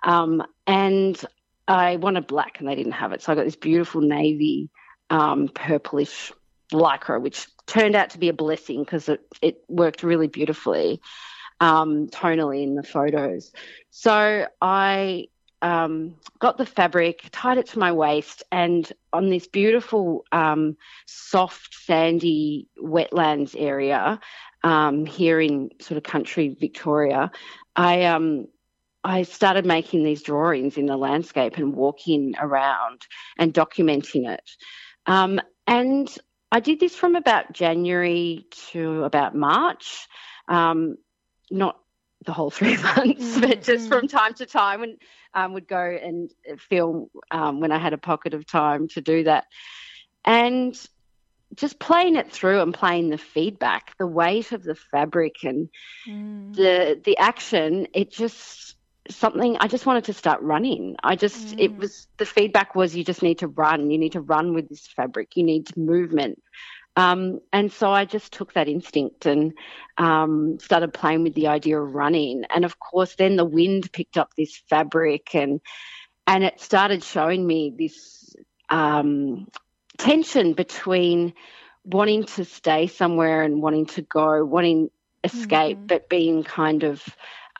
Um, 0.03 0.43
and 0.67 1.19
I 1.67 1.95
wanted 1.95 2.27
black 2.27 2.59
and 2.59 2.67
they 2.67 2.75
didn't 2.75 2.93
have 2.93 3.13
it. 3.13 3.21
So 3.21 3.31
I 3.31 3.35
got 3.35 3.45
this 3.45 3.55
beautiful 3.55 4.01
navy 4.01 4.69
um, 5.09 5.47
purplish 5.47 6.31
lycra, 6.73 7.21
which 7.21 7.47
turned 7.65 7.95
out 7.95 8.11
to 8.11 8.19
be 8.19 8.29
a 8.29 8.33
blessing 8.33 8.83
because 8.83 9.09
it, 9.09 9.21
it 9.41 9.63
worked 9.67 10.03
really 10.03 10.27
beautifully 10.27 11.01
um, 11.59 12.07
tonally 12.07 12.63
in 12.63 12.75
the 12.75 12.83
photos. 12.83 13.51
So 13.89 14.47
I 14.61 15.27
um, 15.61 16.15
got 16.39 16.57
the 16.57 16.65
fabric, 16.65 17.27
tied 17.31 17.57
it 17.57 17.67
to 17.67 17.79
my 17.79 17.91
waist, 17.91 18.43
and 18.51 18.91
on 19.13 19.29
this 19.29 19.47
beautiful, 19.47 20.25
um, 20.31 20.77
soft, 21.05 21.73
sandy 21.85 22.67
wetlands 22.81 23.55
area 23.57 24.19
um, 24.63 25.05
here 25.05 25.39
in 25.39 25.69
sort 25.79 25.97
of 25.97 26.03
country 26.03 26.55
Victoria, 26.59 27.31
I 27.75 28.05
um, 28.05 28.47
I 29.03 29.23
started 29.23 29.65
making 29.65 30.03
these 30.03 30.23
drawings 30.23 30.77
in 30.77 30.87
the 30.87 30.97
landscape 30.97 31.57
and 31.57 31.75
walking 31.75 32.33
around 32.39 33.05
and 33.37 33.53
documenting 33.53 34.27
it. 34.27 34.49
Um, 35.05 35.39
and 35.67 36.09
I 36.51 36.59
did 36.59 36.79
this 36.79 36.95
from 36.95 37.15
about 37.15 37.53
January 37.53 38.47
to 38.71 39.03
about 39.03 39.35
March, 39.35 40.07
um, 40.47 40.97
not 41.51 41.77
the 42.25 42.33
whole 42.33 42.51
three 42.51 42.77
months, 42.81 43.23
mm-hmm. 43.23 43.41
but 43.41 43.63
just 43.63 43.87
from 43.87 44.07
time 44.07 44.33
to 44.35 44.45
time 44.45 44.81
when 44.81 44.97
um, 45.33 45.53
would 45.53 45.67
go 45.67 45.79
and 45.79 46.31
film 46.69 47.09
um, 47.31 47.59
when 47.59 47.71
I 47.71 47.77
had 47.77 47.93
a 47.93 47.97
pocket 47.97 48.33
of 48.33 48.45
time 48.45 48.87
to 48.89 49.01
do 49.01 49.23
that. 49.23 49.45
And 50.23 50.75
just 51.53 51.79
playing 51.79 52.15
it 52.15 52.31
through 52.31 52.61
and 52.61 52.73
playing 52.73 53.09
the 53.09 53.17
feedback, 53.17 53.95
the 53.97 54.07
weight 54.07 54.51
of 54.51 54.63
the 54.63 54.75
fabric 54.75 55.43
and 55.43 55.69
mm. 56.07 56.55
the 56.55 56.99
the 57.03 57.17
action, 57.17 57.87
it 57.93 58.11
just 58.11 58.75
something 59.09 59.57
I 59.59 59.67
just 59.67 59.85
wanted 59.85 60.05
to 60.05 60.13
start 60.13 60.41
running. 60.41 60.95
I 61.03 61.15
just, 61.15 61.55
mm. 61.55 61.59
it 61.59 61.77
was, 61.77 62.07
the 62.17 62.25
feedback 62.25 62.75
was 62.75 62.95
you 62.95 63.03
just 63.03 63.21
need 63.21 63.39
to 63.39 63.47
run. 63.47 63.91
You 63.91 63.97
need 63.97 64.13
to 64.13 64.21
run 64.21 64.53
with 64.53 64.69
this 64.69 64.87
fabric. 64.87 65.35
You 65.35 65.43
need 65.43 65.75
movement. 65.77 66.41
Um, 66.95 67.41
and 67.51 67.71
so 67.71 67.91
I 67.91 68.05
just 68.05 68.31
took 68.31 68.53
that 68.53 68.69
instinct 68.69 69.25
and 69.25 69.53
um, 69.97 70.57
started 70.59 70.93
playing 70.93 71.23
with 71.23 71.33
the 71.33 71.47
idea 71.47 71.79
of 71.79 71.93
running. 71.93 72.43
And 72.49 72.63
of 72.63 72.79
course, 72.79 73.15
then 73.15 73.35
the 73.35 73.45
wind 73.45 73.91
picked 73.91 74.17
up 74.17 74.29
this 74.35 74.61
fabric 74.69 75.35
and 75.35 75.61
and 76.27 76.43
it 76.43 76.59
started 76.59 77.03
showing 77.03 77.45
me 77.45 77.73
this 77.77 78.35
um, 78.69 79.47
tension 79.97 80.53
between 80.53 81.33
wanting 81.83 82.23
to 82.23 82.45
stay 82.45 82.87
somewhere 82.87 83.43
and 83.43 83.61
wanting 83.61 83.85
to 83.85 84.01
go, 84.01 84.43
wanting 84.43 84.89
escape, 85.23 85.77
mm-hmm. 85.77 85.85
but 85.85 86.09
being 86.09 86.43
kind 86.43 86.83
of 86.83 87.03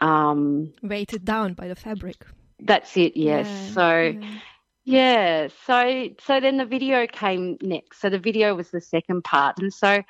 um, 0.01 0.73
weighted 0.81 1.25
down 1.25 1.53
by 1.53 1.67
the 1.67 1.75
fabric. 1.75 2.25
That's 2.59 2.97
it. 2.97 3.15
Yes. 3.15 3.47
Yeah, 3.47 3.73
so. 3.73 3.99
Yeah. 3.99 4.39
Yeah, 4.85 5.47
so 5.65 6.09
so 6.23 6.39
then 6.39 6.57
the 6.57 6.65
video 6.65 7.07
came 7.07 7.57
next. 7.61 8.01
So 8.01 8.09
the 8.09 8.19
video 8.19 8.53
was 8.53 8.69
the 8.69 8.81
second 8.81 9.23
part, 9.23 9.57
and 9.57 9.73
so 9.73 10.03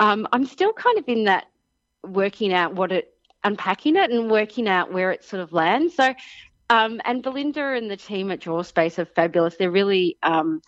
um, 0.00 0.26
I'm 0.32 0.44
still 0.44 0.72
kind 0.72 0.98
of 0.98 1.04
in 1.08 1.24
that 1.24 1.46
working 2.02 2.52
out 2.52 2.74
what 2.74 2.90
it, 2.90 3.14
unpacking 3.44 3.94
it, 3.96 4.10
and 4.10 4.28
working 4.28 4.68
out 4.68 4.92
where 4.92 5.12
it 5.12 5.22
sort 5.24 5.40
of 5.40 5.52
lands. 5.52 5.94
So, 5.94 6.14
um, 6.68 7.00
and 7.04 7.22
Belinda 7.22 7.74
and 7.74 7.88
the 7.88 7.96
team 7.96 8.32
at 8.32 8.40
Drawspace 8.40 8.98
are 8.98 9.04
fabulous. 9.04 9.56
They're 9.56 9.70
really 9.70 10.18
um, 10.24 10.62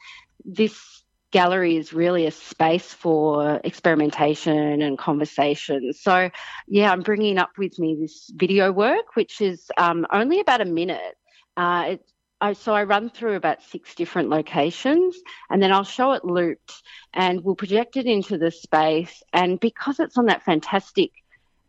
this 0.44 1.02
gallery 1.32 1.76
is 1.76 1.92
really 1.92 2.26
a 2.26 2.30
space 2.30 2.92
for 2.92 3.60
experimentation 3.64 4.80
and 4.82 4.96
conversation. 4.96 5.92
So, 5.92 6.30
yeah, 6.68 6.92
I'm 6.92 7.02
bringing 7.02 7.38
up 7.38 7.50
with 7.58 7.78
me 7.80 7.96
this 8.00 8.30
video 8.34 8.70
work, 8.72 9.14
which 9.14 9.40
is 9.40 9.70
um, 9.76 10.06
only 10.12 10.40
about 10.40 10.60
a 10.60 10.64
minute. 10.64 11.16
Uh, 11.56 11.84
it, 11.90 12.09
I, 12.40 12.54
so 12.54 12.74
I 12.74 12.84
run 12.84 13.10
through 13.10 13.34
about 13.34 13.62
six 13.62 13.94
different 13.94 14.30
locations 14.30 15.16
and 15.50 15.62
then 15.62 15.72
I'll 15.72 15.84
show 15.84 16.12
it 16.12 16.24
looped 16.24 16.82
and 17.12 17.44
we'll 17.44 17.54
project 17.54 17.96
it 17.96 18.06
into 18.06 18.38
the 18.38 18.50
space. 18.50 19.22
And 19.32 19.60
because 19.60 20.00
it's 20.00 20.16
on 20.16 20.26
that 20.26 20.44
fantastic 20.44 21.10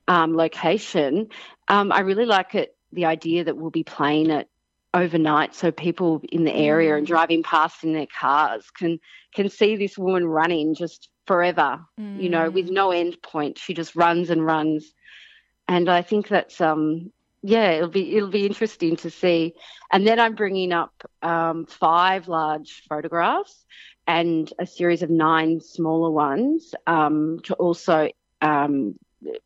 um, 0.08 0.36
location, 0.36 1.28
um, 1.68 1.92
I 1.92 2.02
really 2.02 2.26
like 2.26 2.56
it, 2.56 2.76
the 2.94 3.06
idea 3.06 3.44
that 3.44 3.58
we'll 3.58 3.70
be 3.70 3.84
playing 3.84 4.30
it 4.30 4.48
overnight 4.94 5.56
so 5.56 5.72
people 5.72 6.22
in 6.32 6.44
the 6.44 6.54
area 6.54 6.96
and 6.96 7.06
mm. 7.06 7.08
driving 7.08 7.44
past 7.44 7.84
in 7.84 7.94
their 7.94 8.08
cars 8.08 8.70
can 8.72 9.00
can 9.34 9.48
see 9.48 9.78
this 9.78 9.98
woman 9.98 10.28
running 10.28 10.76
just 10.76 11.10
forever 11.28 11.80
mm. 11.98 12.22
you 12.22 12.30
know 12.30 12.50
with 12.50 12.68
mm. 12.68 12.74
no 12.74 12.92
end 12.92 13.16
point 13.22 13.58
she 13.58 13.74
just 13.74 13.96
runs 13.96 14.30
and 14.30 14.46
runs 14.46 14.94
and 15.70 15.88
i 15.88 16.02
think 16.02 16.28
that's 16.28 16.60
um 16.60 17.10
yeah, 17.44 17.72
it'll 17.72 17.90
be 17.90 18.16
it'll 18.16 18.30
be 18.30 18.46
interesting 18.46 18.96
to 18.98 19.10
see. 19.10 19.56
And 19.92 20.06
then 20.06 20.20
I'm 20.20 20.36
bringing 20.36 20.72
up 20.72 20.94
um, 21.22 21.66
five 21.66 22.28
large 22.28 22.84
photographs 22.88 23.66
and 24.08 24.52
a 24.60 24.66
series 24.66 25.02
of 25.02 25.10
nine 25.10 25.60
smaller 25.60 26.12
ones 26.12 26.74
um, 26.88 27.40
to 27.44 27.54
also 27.56 28.10
um, 28.42 28.96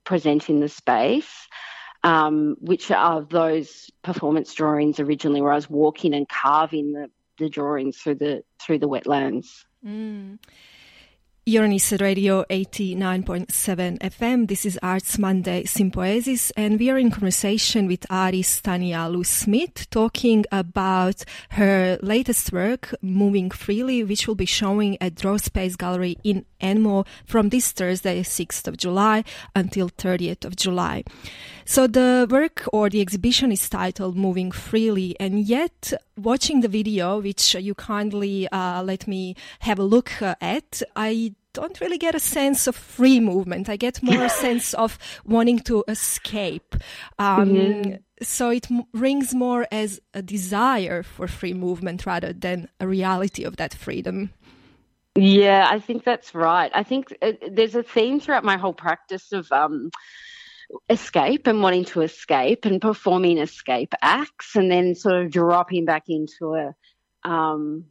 present 0.04 0.50
in 0.50 0.60
the 0.60 0.70
space. 0.70 1.48
Um, 2.04 2.56
which 2.60 2.92
are 2.92 3.24
those 3.24 3.90
performance 4.04 4.54
drawings 4.54 5.00
originally, 5.00 5.42
where 5.42 5.52
I 5.52 5.56
was 5.56 5.68
walking 5.68 6.14
and 6.14 6.30
carving 6.30 6.92
the, 6.92 7.10
the 7.40 7.50
drawings 7.50 7.98
through 7.98 8.16
the 8.16 8.44
through 8.60 8.78
the 8.78 8.88
wetlands. 8.88 9.48
Mm. 9.84 10.38
You're 11.48 11.64
on 11.64 11.70
Eastside 11.70 12.02
Radio 12.02 12.44
89.7 12.50 14.00
FM. 14.00 14.48
This 14.48 14.66
is 14.66 14.80
Arts 14.82 15.20
Monday 15.20 15.64
Sympoiesis, 15.66 16.52
and 16.58 16.80
we 16.80 16.90
are 16.90 16.98
in 16.98 17.12
conversation 17.12 17.86
with 17.86 18.04
artist 18.10 18.64
Tania 18.64 19.08
Lou 19.08 19.24
Smith 19.24 19.88
talking 19.92 20.46
about 20.52 21.24
her 21.52 22.00
latest 22.02 22.52
work, 22.52 22.96
Moving 23.00 23.52
Freely, 23.52 24.04
which 24.04 24.28
will 24.28 24.34
be 24.34 24.48
showing 24.48 24.98
at 25.00 25.14
Drawspace 25.14 25.78
Gallery 25.78 26.18
in 26.24 26.46
Enmore 26.66 27.06
from 27.26 27.50
this 27.50 27.72
Thursday, 27.72 28.22
6th 28.24 28.68
of 28.68 28.78
July, 28.78 29.24
until 29.56 29.90
30th 29.90 30.46
of 30.46 30.56
July. 30.56 31.04
So 31.66 31.88
the 31.88 32.28
work 32.30 32.64
or 32.72 32.90
the 32.90 33.02
exhibition 33.02 33.52
is 33.52 33.70
titled 33.70 34.16
Moving 34.16 34.52
Freely, 34.52 35.16
and 35.20 35.40
yet 35.40 35.94
watching 36.18 36.62
the 36.62 36.68
video, 36.68 37.20
which 37.20 37.56
you 37.56 37.74
kindly 37.74 38.48
uh, 38.50 38.84
let 38.84 39.08
me 39.08 39.36
have 39.60 39.80
a 39.80 39.84
look 39.84 40.22
uh, 40.22 40.36
at, 40.42 40.82
I 40.96 41.34
don't 41.54 41.80
really 41.82 41.98
get 41.98 42.14
a 42.14 42.20
sense 42.20 42.68
of 42.68 42.76
free 42.76 43.20
movement. 43.20 43.70
I 43.70 43.78
get 43.78 44.04
more 44.04 44.24
a 44.24 44.30
sense 44.46 44.74
of 44.76 45.00
wanting 45.26 45.60
to 45.60 45.84
escape. 45.88 46.76
Um, 47.18 47.56
yeah. 47.56 47.98
So 48.22 48.50
it 48.50 48.70
m- 48.70 48.86
rings 48.94 49.34
more 49.34 49.66
as 49.72 50.00
a 50.14 50.22
desire 50.22 51.02
for 51.04 51.28
free 51.28 51.54
movement 51.54 52.06
rather 52.06 52.32
than 52.32 52.70
a 52.80 52.88
reality 52.88 53.44
of 53.44 53.58
that 53.58 53.74
freedom. 53.74 54.32
Yeah, 55.16 55.68
I 55.70 55.80
think 55.80 56.04
that's 56.04 56.36
right. 56.36 56.72
I 56.74 56.84
think 56.84 57.16
uh, 57.22 57.34
there's 57.50 57.76
a 57.76 57.84
theme 57.84 58.20
throughout 58.20 58.44
my 58.44 58.58
whole 58.58 58.74
practice 58.74 59.32
of 59.32 59.50
um, 59.52 59.90
escape 60.90 61.48
and 61.48 61.62
wanting 61.62 61.86
to 61.86 62.02
escape 62.02 62.66
and 62.66 62.82
performing 62.82 63.38
escape 63.38 63.94
acts 64.02 64.56
and 64.56 64.70
then 64.70 64.94
sort 64.94 65.16
of 65.16 65.32
dropping 65.32 65.86
back 65.86 66.04
into 66.10 66.56
a 66.56 67.30
um, 67.30 67.86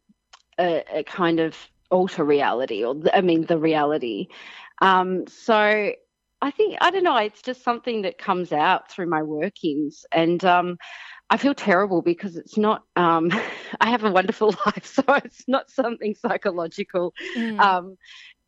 a, 0.58 0.84
a, 0.98 1.02
kind 1.02 1.40
of 1.40 1.56
alter 1.90 2.22
reality 2.22 2.84
or 2.84 2.94
I 3.12 3.22
mean 3.22 3.46
the 3.46 3.58
reality. 3.58 4.28
Um, 4.82 5.26
so 5.26 5.92
I 6.42 6.50
think 6.50 6.76
I 6.82 6.90
don't 6.90 7.04
know. 7.04 7.16
It's 7.16 7.42
just 7.42 7.64
something 7.64 8.02
that 8.02 8.18
comes 8.18 8.52
out 8.52 8.90
through 8.90 9.08
my 9.08 9.22
workings, 9.22 10.04
and 10.12 10.44
um, 10.44 10.76
I 11.30 11.36
feel 11.36 11.54
terrible 11.54 12.02
because 12.02 12.36
it's 12.36 12.56
not. 12.56 12.84
Um, 12.96 13.30
I 13.80 13.90
have 13.90 14.04
a 14.04 14.10
wonderful 14.10 14.54
life, 14.66 14.86
so 14.86 15.02
it's 15.08 15.48
not 15.48 15.70
something 15.70 16.14
psychological. 16.14 17.14
Mm. 17.36 17.60
Um, 17.60 17.98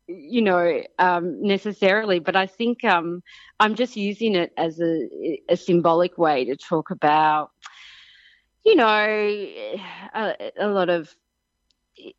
you 0.07 0.41
know, 0.41 0.83
um, 0.99 1.41
necessarily, 1.41 2.19
but 2.19 2.35
I 2.35 2.47
think 2.47 2.83
um, 2.85 3.21
I'm 3.59 3.75
just 3.75 3.97
using 3.97 4.35
it 4.35 4.53
as 4.55 4.79
a, 4.79 5.41
a, 5.49 5.57
symbolic 5.57 6.17
way 6.17 6.45
to 6.45 6.55
talk 6.55 6.91
about, 6.91 7.51
you 8.63 8.77
know, 8.77 8.87
a, 8.87 9.81
a, 10.57 10.67
lot 10.67 10.87
of, 10.87 11.13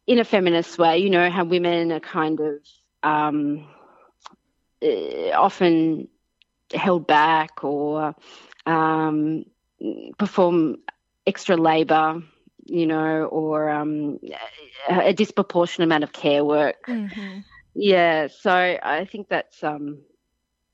in 0.07 0.19
a 0.19 0.25
feminist 0.25 0.79
way, 0.79 0.99
you 0.99 1.09
know, 1.09 1.31
how 1.31 1.45
women 1.45 1.91
are 1.93 2.01
kind 2.01 2.41
of 2.41 2.59
um, 3.03 3.67
uh, 4.83 5.31
often 5.31 6.09
held 6.75 7.07
back 7.07 7.65
or 7.65 8.15
um, 8.67 9.45
perform 10.19 10.77
extra 11.27 11.57
labour 11.57 12.23
you 12.69 12.87
know, 12.87 13.25
or 13.25 13.71
um, 13.71 14.19
a 14.89 15.13
disproportionate 15.13 15.87
amount 15.87 16.05
of 16.05 16.13
care 16.13 16.45
work. 16.45 16.87
Mm-hmm. 16.87 17.41
Yeah, 17.75 18.29
so 18.29 18.53
I 18.53 19.07
think 19.11 19.29
that's 19.29 19.63
um, 19.65 20.01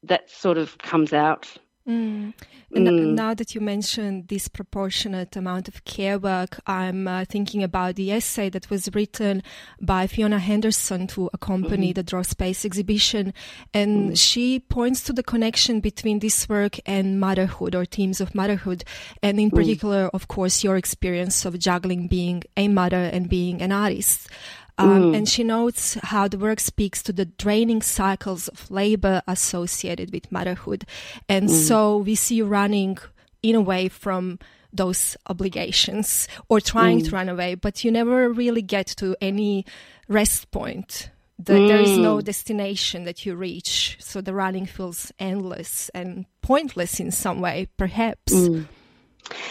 that 0.03 0.29
sort 0.31 0.59
of 0.59 0.77
comes 0.79 1.13
out. 1.13 1.57
Mm. 1.87 2.33
Mm. 2.75 3.15
Now 3.15 3.35
that 3.35 3.55
you 3.55 3.61
mentioned 3.61 4.27
disproportionate 4.27 5.37
amount 5.37 5.69
of 5.69 5.85
care 5.85 6.19
work, 6.19 6.59
I'm 6.67 7.07
uh, 7.07 7.27
thinking 7.29 7.63
about 7.63 7.97
the 7.97 8.11
essay 8.11 8.49
that 8.51 8.71
was 8.71 8.89
written 8.95 9.43
by 9.83 10.07
Fiona 10.07 10.39
Henderson 10.39 11.07
to 11.09 11.29
accompany 11.35 11.89
mm-hmm. 11.89 12.01
the 12.01 12.05
Drawspace 12.05 12.65
exhibition, 12.65 13.35
and 13.75 14.13
mm. 14.13 14.19
she 14.19 14.61
points 14.61 15.03
to 15.05 15.13
the 15.13 15.23
connection 15.23 15.81
between 15.81 16.21
this 16.21 16.49
work 16.49 16.79
and 16.87 17.21
motherhood 17.21 17.75
or 17.75 17.85
themes 17.85 18.21
of 18.21 18.35
motherhood, 18.35 18.85
and 19.23 19.39
in 19.39 19.51
mm. 19.51 19.55
particular, 19.55 20.09
of 20.15 20.29
course, 20.29 20.65
your 20.65 20.77
experience 20.77 21.45
of 21.45 21.59
juggling 21.59 22.09
being 22.09 22.43
a 22.57 22.67
mother 22.69 23.11
and 23.13 23.29
being 23.29 23.61
an 23.61 23.73
artist. 23.73 24.29
Um, 24.77 25.13
mm. 25.13 25.17
And 25.17 25.29
she 25.29 25.45
notes 25.45 25.95
how 26.03 26.27
the 26.27 26.39
work 26.39 26.59
speaks 26.59 27.03
to 27.05 27.13
the 27.13 27.27
draining 27.27 27.81
cycles 27.81 28.49
of 28.49 28.71
labor 28.71 29.23
associated 29.27 30.13
with 30.13 30.33
motherhood. 30.33 30.85
And 31.29 31.49
mm. 31.49 31.53
so 31.53 31.99
we 31.99 32.15
see 32.15 32.37
you 32.37 32.47
running 32.47 32.99
in 33.43 33.55
a 33.55 33.61
way 33.61 33.89
from 33.89 34.39
those 34.73 35.17
obligations 35.29 36.27
or 36.49 36.61
trying 36.61 37.01
mm. 37.01 37.05
to 37.05 37.11
run 37.11 37.29
away, 37.29 37.55
but 37.55 37.85
you 37.85 37.93
never 37.93 38.29
really 38.29 38.63
get 38.63 38.89
to 38.89 39.17
any 39.21 39.65
rest 40.09 40.51
point. 40.51 41.11
The, 41.39 41.53
there 41.53 41.81
is 41.81 41.99
no 41.99 42.19
mm. 42.19 42.25
destination 42.25 43.05
that 43.05 43.25
you 43.25 43.35
reach. 43.37 43.97
So 44.01 44.21
the 44.21 44.35
running 44.35 44.67
feels 44.67 45.13
endless 45.19 45.89
and 45.91 46.27
pointless 46.43 47.01
in 47.01 47.11
some 47.11 47.41
way, 47.41 47.69
perhaps. 47.77 48.33
Mm. 48.33 48.67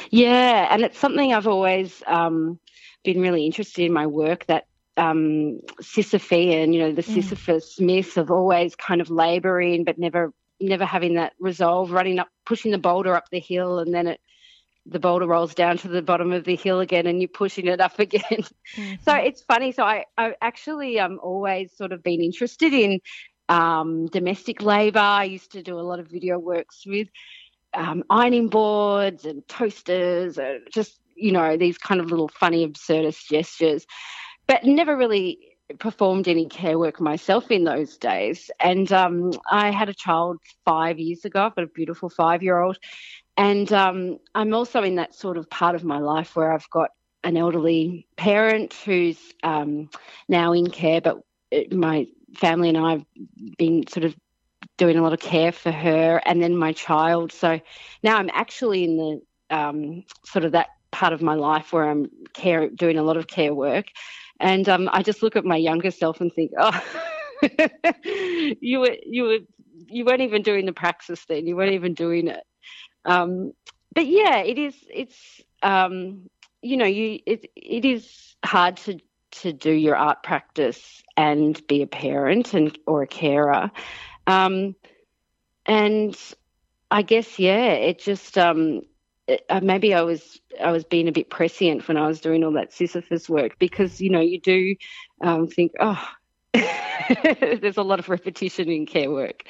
Yeah, 0.10 0.68
and 0.70 0.84
it's 0.84 1.00
something 1.00 1.34
I've 1.34 1.48
always 1.48 2.04
um, 2.08 2.60
been 3.04 3.22
really 3.22 3.46
interested 3.46 3.86
in 3.86 3.94
my 3.94 4.08
work 4.08 4.46
that 4.46 4.68
um, 4.98 5.60
Sisyphean, 5.82 6.74
you 6.74 6.80
know, 6.80 6.94
the 6.94 7.02
mm. 7.02 7.14
Sisyphus 7.14 7.80
myth 7.80 8.18
of 8.18 8.32
always 8.32 8.76
kind 8.76 9.02
of 9.02 9.10
labouring 9.10 9.84
but 9.84 9.98
never 9.98 10.34
never 10.60 10.86
having 10.86 11.16
that 11.16 11.34
resolve, 11.40 11.92
running 11.92 12.20
up, 12.20 12.30
pushing 12.46 12.72
the 12.72 12.78
boulder 12.78 13.16
up 13.16 13.26
the 13.32 13.40
hill, 13.40 13.80
and 13.80 13.94
then 13.94 14.08
it 14.08 14.22
the 14.86 15.00
boulder 15.00 15.26
rolls 15.26 15.56
down 15.56 15.78
to 15.78 15.88
the 15.88 16.02
bottom 16.02 16.34
of 16.34 16.44
the 16.44 16.58
hill 16.58 16.82
again, 16.82 17.08
and 17.08 17.22
you're 17.22 17.30
pushing 17.30 17.68
it 17.68 17.80
up 17.80 18.00
again. 18.00 18.22
Mm-hmm. 18.76 18.96
So 19.02 19.16
it's 19.16 19.42
funny. 19.42 19.72
So 19.72 19.84
I 19.84 20.06
I 20.18 20.36
actually 20.42 21.00
i 21.00 21.06
um, 21.06 21.20
always 21.22 21.76
sort 21.76 21.92
of 21.92 22.04
been 22.04 22.22
interested 22.22 22.74
in 22.74 23.00
um, 23.50 24.08
domestic 24.08 24.62
labour. 24.62 25.00
I 25.00 25.26
used 25.26 25.52
to 25.54 25.64
do 25.64 25.80
a 25.80 25.82
lot 25.82 26.00
of 26.00 26.08
video 26.08 26.40
works 26.40 26.84
with 26.86 27.08
um, 27.74 28.04
ironing 28.10 28.50
boards 28.50 29.26
and 29.26 29.48
toasters 29.48 30.38
and 30.38 30.62
just, 30.72 31.00
you 31.16 31.32
know, 31.32 31.58
these 31.58 31.78
kind 31.78 32.00
of 32.00 32.10
little 32.10 32.28
funny, 32.28 32.68
absurdist 32.68 33.28
gestures, 33.30 33.86
but 34.48 34.64
never 34.66 34.96
really 34.96 35.40
performed 35.80 36.28
any 36.28 36.46
care 36.46 36.78
work 36.78 37.00
myself 37.00 37.50
in 37.50 37.64
those 37.64 37.98
days. 37.98 38.52
And 38.60 38.92
um, 38.92 39.32
I 39.50 39.72
had 39.72 39.90
a 39.90 39.94
child 39.94 40.38
five 40.66 41.00
years 41.00 41.26
ago. 41.26 41.46
I've 41.46 41.56
got 41.56 41.64
a 41.64 41.68
beautiful 41.68 42.10
five 42.10 42.44
year 42.44 42.60
old. 42.60 42.78
And 43.38 43.72
um, 43.74 44.20
I'm 44.36 44.54
also 44.54 44.84
in 44.84 44.96
that 44.96 45.16
sort 45.16 45.38
of 45.38 45.50
part 45.50 45.76
of 45.76 45.84
my 45.84 46.00
life 46.00 46.36
where 46.36 46.52
I've 46.52 46.70
got 46.70 46.92
an 47.24 47.38
elderly 47.38 48.08
parent 48.18 48.74
who's 48.74 49.18
um, 49.44 49.90
now 50.28 50.54
in 50.54 50.70
care, 50.70 51.02
but 51.02 51.20
my 51.72 52.08
family 52.36 52.70
and 52.70 52.78
I 52.78 52.92
have 52.92 53.06
been 53.58 53.88
sort 53.88 54.04
of 54.04 54.16
doing 54.78 54.98
a 54.98 55.02
lot 55.02 55.14
of 55.14 55.20
care 55.20 55.52
for 55.52 55.72
her 55.72 56.22
and 56.26 56.42
then 56.42 56.56
my 56.56 56.74
child. 56.74 57.32
So 57.32 57.60
now 58.04 58.18
I'm 58.18 58.30
actually 58.34 58.84
in 58.84 58.98
the 58.98 59.56
um, 59.56 60.04
sort 60.26 60.46
of 60.46 60.52
that 60.52 60.70
part 60.92 61.14
of 61.14 61.22
my 61.22 61.34
life 61.34 61.74
where 61.74 61.90
I'm 61.90 62.10
care 62.34 62.70
doing 62.70 62.98
a 62.98 63.04
lot 63.04 63.18
of 63.18 63.28
care 63.28 63.54
work. 63.54 63.86
And 64.40 64.68
um, 64.68 64.90
I 64.92 65.04
just 65.04 65.24
look 65.24 65.36
at 65.36 65.46
my 65.46 65.56
younger 65.56 65.92
self 65.92 66.22
and 66.22 66.32
think, 66.34 66.52
oh, 66.58 66.84
you 68.60 68.80
were 68.80 68.98
you 69.06 69.24
were 69.24 69.40
you 69.88 70.06
weren't 70.06 70.22
even 70.22 70.42
doing 70.42 70.66
the 70.66 70.74
praxis 70.74 71.24
then. 71.26 71.48
You 71.48 71.56
weren't 71.56 71.74
even 71.74 71.94
doing 71.94 72.28
it. 72.28 72.44
Um, 73.06 73.54
but 73.94 74.08
yeah, 74.08 74.40
it 74.40 74.58
is. 74.58 74.76
It's 74.92 75.42
um, 75.62 76.30
you 76.62 76.78
know, 76.78 76.86
you 76.86 77.20
it 77.26 77.46
it 77.56 77.86
is 77.86 78.36
hard 78.44 78.78
to 78.78 79.00
to 79.42 79.54
do 79.54 79.72
your 79.72 79.96
art 79.96 80.24
practice 80.24 81.04
and 81.18 81.66
be 81.68 81.82
a 81.82 81.88
parent 81.88 82.54
and 82.54 82.78
or 82.86 83.04
a 83.04 83.08
carer. 83.08 83.72
Um, 84.28 84.76
and 85.66 86.18
I 86.92 87.02
guess 87.02 87.40
yeah, 87.40 87.72
it 87.72 88.00
just 88.00 88.38
um, 88.38 88.82
it, 89.28 89.46
uh, 89.50 89.62
maybe 89.62 89.94
I 89.94 90.02
was 90.02 90.42
I 90.62 90.72
was 90.72 90.84
being 90.84 91.08
a 91.08 91.12
bit 91.12 91.30
prescient 91.30 91.88
when 91.88 91.98
I 91.98 92.08
was 92.08 92.20
doing 92.20 92.44
all 92.44 92.54
that 92.54 92.74
Sisyphus 92.74 93.30
work 93.30 93.58
because 93.60 94.02
you 94.02 94.10
know 94.10 94.22
you 94.22 94.40
do 94.40 94.76
um, 95.22 95.48
think 95.48 95.74
oh 95.80 96.04
there's 96.54 97.78
a 97.78 97.84
lot 97.84 98.00
of 98.00 98.10
repetition 98.10 98.70
in 98.70 98.86
care 98.86 99.12
work. 99.12 99.44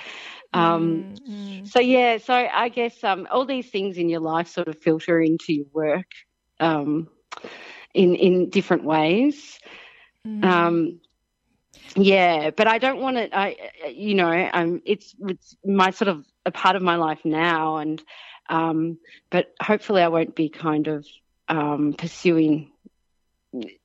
Um, 0.54 1.16
mm-hmm. 1.28 1.66
So 1.66 1.80
yeah, 1.80 2.18
so 2.18 2.34
I 2.34 2.70
guess 2.70 3.04
um, 3.04 3.28
all 3.32 3.46
these 3.46 3.70
things 3.70 3.98
in 3.98 4.10
your 4.10 4.20
life 4.20 4.48
sort 4.48 4.68
of 4.68 4.78
filter 4.78 5.20
into 5.20 5.54
your 5.54 5.66
work 5.74 6.12
um, 6.60 7.10
in 7.94 8.16
in 8.16 8.50
different 8.50 8.84
ways. 8.84 9.60
Mm. 10.26 10.46
Um, 10.46 11.00
yeah, 11.96 12.52
but 12.52 12.68
I 12.68 12.78
don't 12.78 13.02
want 13.02 13.18
it. 13.18 13.32
I, 13.34 13.58
you 13.90 14.16
know, 14.16 14.30
I'm. 14.30 14.82
It's 14.86 15.16
it's 15.20 15.56
my 15.66 15.92
sort 15.92 16.08
of 16.08 16.26
a 16.46 16.52
part 16.52 16.76
of 16.76 16.82
my 16.82 16.96
life 16.96 17.20
now, 17.24 17.78
and 17.78 18.02
um, 18.50 18.98
but 19.30 19.54
hopefully 19.62 20.02
I 20.02 20.08
won't 20.08 20.36
be 20.36 20.50
kind 20.50 20.88
of 20.88 21.06
um, 21.48 21.94
pursuing 21.94 22.72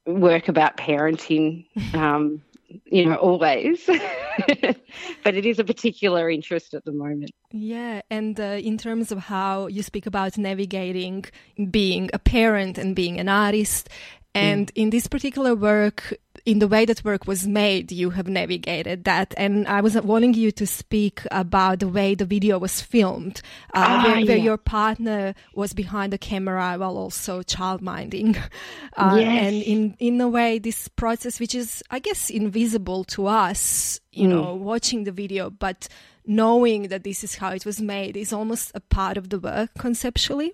work 0.06 0.48
about 0.48 0.76
parenting. 0.76 1.66
Um, 1.94 2.42
you 2.84 3.06
know, 3.06 3.14
always. 3.16 3.86
but 3.86 5.34
it 5.34 5.46
is 5.46 5.58
a 5.58 5.64
particular 5.64 6.30
interest 6.30 6.74
at 6.74 6.84
the 6.84 6.92
moment. 6.92 7.30
Yeah, 7.50 8.02
and 8.10 8.38
uh, 8.38 8.58
in 8.62 8.78
terms 8.78 9.10
of 9.10 9.18
how 9.18 9.68
you 9.68 9.82
speak 9.82 10.06
about 10.06 10.36
navigating 10.36 11.24
being 11.70 12.10
a 12.12 12.18
parent 12.18 12.78
and 12.78 12.94
being 12.94 13.18
an 13.18 13.28
artist, 13.28 13.88
and 14.34 14.68
mm. 14.68 14.82
in 14.82 14.90
this 14.90 15.06
particular 15.06 15.54
work, 15.54 16.14
in 16.48 16.60
the 16.60 16.66
way 16.66 16.86
that 16.86 17.04
work 17.04 17.26
was 17.26 17.46
made, 17.46 17.92
you 17.92 18.08
have 18.08 18.26
navigated 18.26 19.04
that. 19.04 19.34
And 19.36 19.68
I 19.68 19.82
was 19.82 20.00
wanting 20.00 20.32
you 20.32 20.50
to 20.52 20.66
speak 20.66 21.20
about 21.30 21.80
the 21.80 21.88
way 21.88 22.14
the 22.14 22.24
video 22.24 22.58
was 22.58 22.80
filmed, 22.80 23.42
uh, 23.74 23.84
ah, 23.86 24.02
where, 24.02 24.24
where 24.24 24.36
your 24.38 24.56
partner 24.56 25.34
was 25.54 25.74
behind 25.74 26.14
the 26.14 26.16
camera 26.16 26.76
while 26.78 26.96
also 26.96 27.42
childminding. 27.42 28.38
Uh, 28.96 29.16
yes. 29.16 29.44
And 29.44 29.62
in, 29.62 29.96
in 30.00 30.20
a 30.20 30.28
way, 30.28 30.58
this 30.58 30.88
process, 30.88 31.38
which 31.38 31.54
is, 31.54 31.84
I 31.88 32.00
guess, 32.00 32.30
invisible 32.30 33.04
to 33.04 33.28
us, 33.28 34.00
you 34.10 34.26
mm. 34.26 34.30
know, 34.30 34.54
watching 34.54 35.04
the 35.04 35.12
video, 35.12 35.50
but 35.50 35.86
knowing 36.26 36.88
that 36.88 37.04
this 37.04 37.22
is 37.22 37.36
how 37.36 37.50
it 37.50 37.64
was 37.64 37.80
made 37.80 38.16
is 38.16 38.32
almost 38.32 38.72
a 38.74 38.80
part 38.80 39.16
of 39.16 39.28
the 39.28 39.38
work 39.38 39.70
conceptually. 39.78 40.52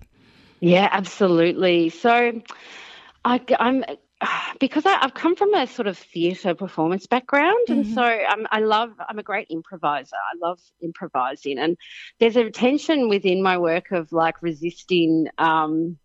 Yeah, 0.59 0.89
absolutely. 0.91 1.89
So, 1.89 2.39
I, 3.23 3.41
am 3.57 3.83
because 4.59 4.85
I, 4.85 4.97
have 5.01 5.13
come 5.13 5.35
from 5.35 5.53
a 5.53 5.67
sort 5.67 5.87
of 5.87 5.97
theatre 5.97 6.55
performance 6.55 7.07
background, 7.07 7.67
mm-hmm. 7.67 7.81
and 7.81 7.93
so 7.93 8.03
um, 8.03 8.47
I 8.51 8.59
love. 8.59 8.91
I'm 9.07 9.19
a 9.19 9.23
great 9.23 9.47
improviser. 9.49 10.15
I 10.15 10.37
love 10.45 10.59
improvising, 10.81 11.59
and 11.59 11.77
there's 12.19 12.35
a 12.35 12.49
tension 12.49 13.09
within 13.09 13.41
my 13.41 13.57
work 13.57 13.91
of 13.91 14.11
like 14.11 14.41
resisting, 14.41 15.27
um, 15.37 15.97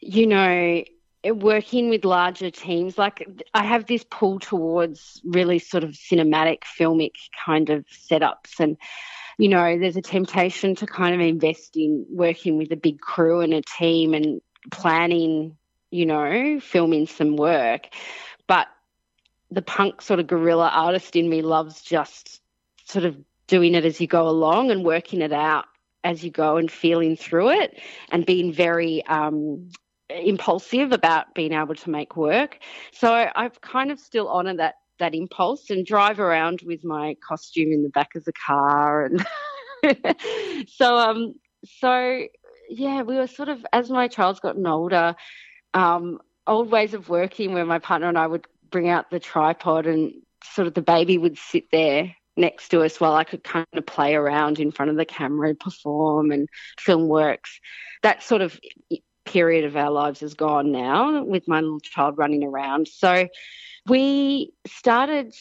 you 0.00 0.26
know, 0.26 0.84
working 1.24 1.88
with 1.88 2.04
larger 2.04 2.50
teams. 2.50 2.98
Like 2.98 3.26
I 3.54 3.64
have 3.64 3.86
this 3.86 4.04
pull 4.04 4.38
towards 4.38 5.20
really 5.24 5.58
sort 5.58 5.84
of 5.84 5.90
cinematic, 5.90 6.60
filmic 6.78 7.12
kind 7.44 7.70
of 7.70 7.84
setups, 7.86 8.60
and 8.60 8.76
you 9.38 9.48
know, 9.48 9.78
there's 9.78 9.96
a 9.96 10.02
temptation 10.02 10.74
to 10.76 10.86
kind 10.86 11.14
of 11.14 11.20
invest 11.20 11.76
in 11.76 12.06
working 12.08 12.56
with 12.56 12.72
a 12.72 12.76
big 12.76 13.00
crew 13.00 13.40
and 13.40 13.52
a 13.52 13.62
team 13.62 14.14
and 14.14 14.40
planning 14.70 15.56
you 15.90 16.06
know, 16.06 16.60
filming 16.60 17.06
some 17.06 17.36
work. 17.36 17.88
But 18.46 18.68
the 19.50 19.62
punk 19.62 20.02
sort 20.02 20.20
of 20.20 20.26
guerrilla 20.26 20.68
artist 20.68 21.16
in 21.16 21.28
me 21.28 21.42
loves 21.42 21.82
just 21.82 22.40
sort 22.84 23.04
of 23.04 23.16
doing 23.46 23.74
it 23.74 23.84
as 23.84 24.00
you 24.00 24.06
go 24.06 24.28
along 24.28 24.70
and 24.70 24.84
working 24.84 25.22
it 25.22 25.32
out 25.32 25.66
as 26.04 26.24
you 26.24 26.30
go 26.30 26.56
and 26.56 26.70
feeling 26.70 27.16
through 27.16 27.50
it 27.50 27.80
and 28.10 28.24
being 28.26 28.52
very 28.52 29.04
um, 29.06 29.68
impulsive 30.08 30.92
about 30.92 31.34
being 31.34 31.52
able 31.52 31.74
to 31.74 31.90
make 31.90 32.16
work. 32.16 32.58
So 32.92 33.28
I've 33.34 33.60
kind 33.60 33.90
of 33.90 33.98
still 33.98 34.28
honour 34.28 34.56
that 34.56 34.74
that 34.98 35.14
impulse 35.14 35.68
and 35.68 35.84
drive 35.84 36.18
around 36.18 36.62
with 36.64 36.84
my 36.84 37.16
costume 37.26 37.72
in 37.72 37.82
the 37.82 37.90
back 37.90 38.14
of 38.14 38.24
the 38.24 38.32
car 38.32 39.04
and 39.04 39.26
so 40.68 40.96
um 40.96 41.34
so 41.64 42.22
yeah 42.70 43.02
we 43.02 43.16
were 43.16 43.26
sort 43.26 43.50
of 43.50 43.64
as 43.74 43.90
my 43.90 44.08
child's 44.08 44.40
gotten 44.40 44.66
older 44.66 45.14
um, 45.76 46.20
old 46.46 46.70
ways 46.70 46.94
of 46.94 47.08
working 47.08 47.52
where 47.52 47.66
my 47.66 47.78
partner 47.78 48.08
and 48.08 48.18
I 48.18 48.26
would 48.26 48.46
bring 48.70 48.88
out 48.88 49.10
the 49.10 49.20
tripod 49.20 49.86
and 49.86 50.12
sort 50.42 50.66
of 50.66 50.74
the 50.74 50.82
baby 50.82 51.18
would 51.18 51.38
sit 51.38 51.70
there 51.70 52.16
next 52.36 52.68
to 52.70 52.82
us 52.82 52.98
while 52.98 53.14
I 53.14 53.24
could 53.24 53.44
kind 53.44 53.66
of 53.74 53.86
play 53.86 54.14
around 54.14 54.58
in 54.58 54.72
front 54.72 54.90
of 54.90 54.96
the 54.96 55.04
camera, 55.04 55.50
and 55.50 55.60
perform 55.60 56.30
and 56.30 56.48
film 56.78 57.08
works. 57.08 57.60
That 58.02 58.22
sort 58.22 58.42
of 58.42 58.58
period 59.24 59.64
of 59.64 59.76
our 59.76 59.90
lives 59.90 60.22
is 60.22 60.34
gone 60.34 60.72
now 60.72 61.22
with 61.24 61.46
my 61.46 61.60
little 61.60 61.80
child 61.80 62.16
running 62.16 62.42
around. 62.44 62.88
So 62.88 63.28
we 63.86 64.52
started 64.66 65.34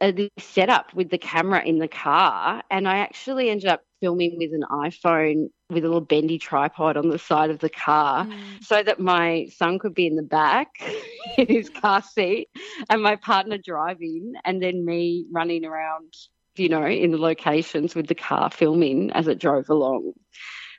the 0.00 0.28
setup 0.38 0.94
with 0.94 1.10
the 1.10 1.18
camera 1.18 1.64
in 1.64 1.78
the 1.78 1.88
car, 1.88 2.62
and 2.70 2.88
I 2.88 2.98
actually 2.98 3.50
ended 3.50 3.68
up 3.68 3.82
filming 4.00 4.36
with 4.38 4.52
an 4.52 4.64
iPhone 4.70 5.48
with 5.72 5.84
a 5.84 5.88
little 5.88 6.00
bendy 6.00 6.38
tripod 6.38 6.96
on 6.96 7.08
the 7.08 7.18
side 7.18 7.50
of 7.50 7.58
the 7.58 7.68
car 7.68 8.24
mm. 8.24 8.64
so 8.64 8.82
that 8.82 9.00
my 9.00 9.46
son 9.56 9.78
could 9.78 9.94
be 9.94 10.06
in 10.06 10.16
the 10.16 10.22
back 10.22 10.68
in 11.38 11.46
his 11.46 11.68
car 11.68 12.02
seat 12.02 12.48
and 12.90 13.02
my 13.02 13.16
partner 13.16 13.58
driving 13.58 14.34
and 14.44 14.62
then 14.62 14.84
me 14.84 15.26
running 15.32 15.64
around 15.64 16.14
you 16.56 16.68
know 16.68 16.86
in 16.86 17.10
the 17.10 17.18
locations 17.18 17.94
with 17.94 18.06
the 18.06 18.14
car 18.14 18.50
filming 18.50 19.10
as 19.12 19.26
it 19.26 19.38
drove 19.38 19.68
along 19.68 20.12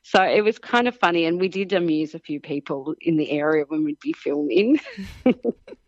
so 0.04 0.22
it 0.22 0.42
was 0.42 0.60
kind 0.60 0.90
of 0.90 0.98
funny, 0.98 1.24
and 1.24 1.40
we 1.40 1.48
did 1.48 1.72
amuse 1.72 2.14
a 2.14 2.20
few 2.20 2.42
people 2.42 2.94
in 3.00 3.16
the 3.16 3.32
area 3.32 3.64
when 3.66 3.86
we'd 3.86 4.02
be 4.02 4.12
filming. 4.12 4.80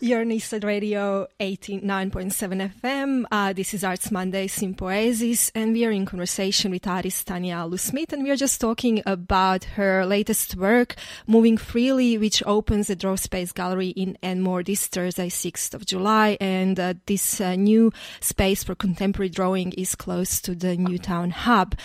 You're 0.00 0.20
on 0.20 0.30
Eastside 0.30 0.64
Radio 0.64 1.28
89.7 1.38 2.72
FM. 2.80 3.24
Uh, 3.30 3.52
this 3.52 3.72
is 3.72 3.84
Arts 3.84 4.10
Monday 4.10 4.48
Sympoiesis, 4.48 5.50
and 5.54 5.72
we 5.72 5.84
are 5.84 5.90
in 5.90 6.06
conversation 6.06 6.70
with 6.70 6.86
artist 6.86 7.26
Tania 7.26 7.64
Lou 7.66 7.78
Smith, 7.78 8.12
and 8.12 8.24
we 8.24 8.30
are 8.30 8.36
just 8.36 8.60
talking 8.60 9.02
about 9.06 9.64
her 9.64 10.04
latest 10.04 10.56
work, 10.56 10.96
Moving 11.26 11.56
Freely, 11.56 12.18
which 12.18 12.42
opens 12.46 12.88
the 12.88 12.96
Draw 12.96 13.16
Space 13.16 13.52
Gallery 13.52 13.90
in 13.90 14.18
Enmore 14.22 14.64
this 14.64 14.86
Thursday, 14.88 15.28
6th 15.28 15.74
of 15.74 15.86
July. 15.86 16.36
And 16.40 16.78
uh, 16.80 16.94
this 17.06 17.40
uh, 17.40 17.54
new 17.54 17.92
space 18.20 18.64
for 18.64 18.74
contemporary 18.74 19.28
drawing 19.28 19.72
is 19.72 19.94
close 19.94 20.40
to 20.40 20.54
the 20.54 20.76
Newtown 20.76 21.30
Hub. 21.30 21.76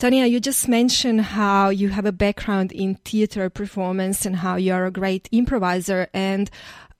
Tanya, 0.00 0.24
you 0.24 0.40
just 0.40 0.66
mentioned 0.66 1.20
how 1.20 1.68
you 1.68 1.90
have 1.90 2.06
a 2.06 2.12
background 2.12 2.72
in 2.72 2.94
theater 2.94 3.50
performance 3.50 4.24
and 4.24 4.36
how 4.36 4.56
you 4.56 4.72
are 4.72 4.86
a 4.86 4.90
great 4.90 5.28
improviser. 5.30 6.08
And 6.14 6.49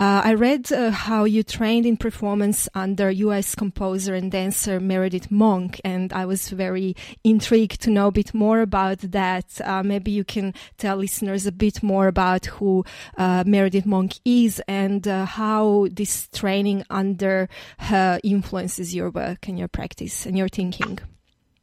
uh, 0.01 0.23
I 0.25 0.33
read 0.33 0.73
uh, 0.73 0.91
how 0.91 1.25
you 1.25 1.43
trained 1.43 1.85
in 1.85 1.99
performance 1.99 2.71
under 2.75 3.11
US 3.11 3.55
composer 3.55 4.15
and 4.15 4.33
dancer 4.33 4.81
Meredith 4.81 5.31
Monk, 5.31 5.79
and 5.85 6.11
I 6.11 6.25
was 6.25 6.49
very 6.49 6.97
intrigued 7.23 7.83
to 7.83 7.91
know 7.91 8.07
a 8.07 8.11
bit 8.11 8.33
more 8.33 8.63
about 8.63 9.01
that. 9.01 9.61
Uh, 9.63 9.83
maybe 9.83 10.11
you 10.11 10.25
can 10.25 10.55
tell 10.79 10.97
listeners 10.97 11.47
a 11.47 11.53
bit 11.53 11.83
more 11.83 12.07
about 12.09 12.47
who 12.47 12.83
uh, 13.19 13.45
Meredith 13.47 13.85
Monk 13.85 14.15
is 14.25 14.63
and 14.67 15.07
uh, 15.07 15.27
how 15.27 15.87
this 15.93 16.29
training 16.33 16.83
under 16.89 17.51
her 17.81 18.19
influences 18.25 18.95
your 18.95 19.11
work 19.11 19.49
and 19.49 19.59
your 19.59 19.69
practice 19.69 20.25
and 20.25 20.39
your 20.39 20.49
thinking. 20.49 20.99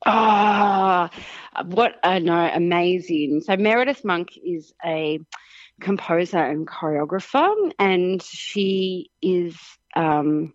Ah, 0.06 1.10
oh, 1.56 1.64
what 1.66 1.96
know, 2.20 2.52
amazing. 2.54 3.42
So 3.42 3.58
Meredith 3.58 4.06
Monk 4.06 4.38
is 4.38 4.74
a 4.86 5.20
composer 5.80 6.38
and 6.38 6.68
choreographer, 6.68 7.72
and 7.80 8.22
she 8.22 9.10
is 9.22 9.56
um, 9.96 10.54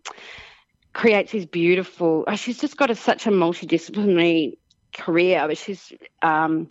creates 0.92 1.32
these 1.32 1.46
beautiful. 1.46 2.24
Oh, 2.26 2.36
she's 2.36 2.60
just 2.60 2.76
got 2.76 2.90
a, 2.90 2.94
such 2.94 3.26
a 3.26 3.30
multidisciplinary 3.30 4.58
career, 4.94 5.44
but 5.46 5.58
she's 5.58 5.92
um, 6.22 6.68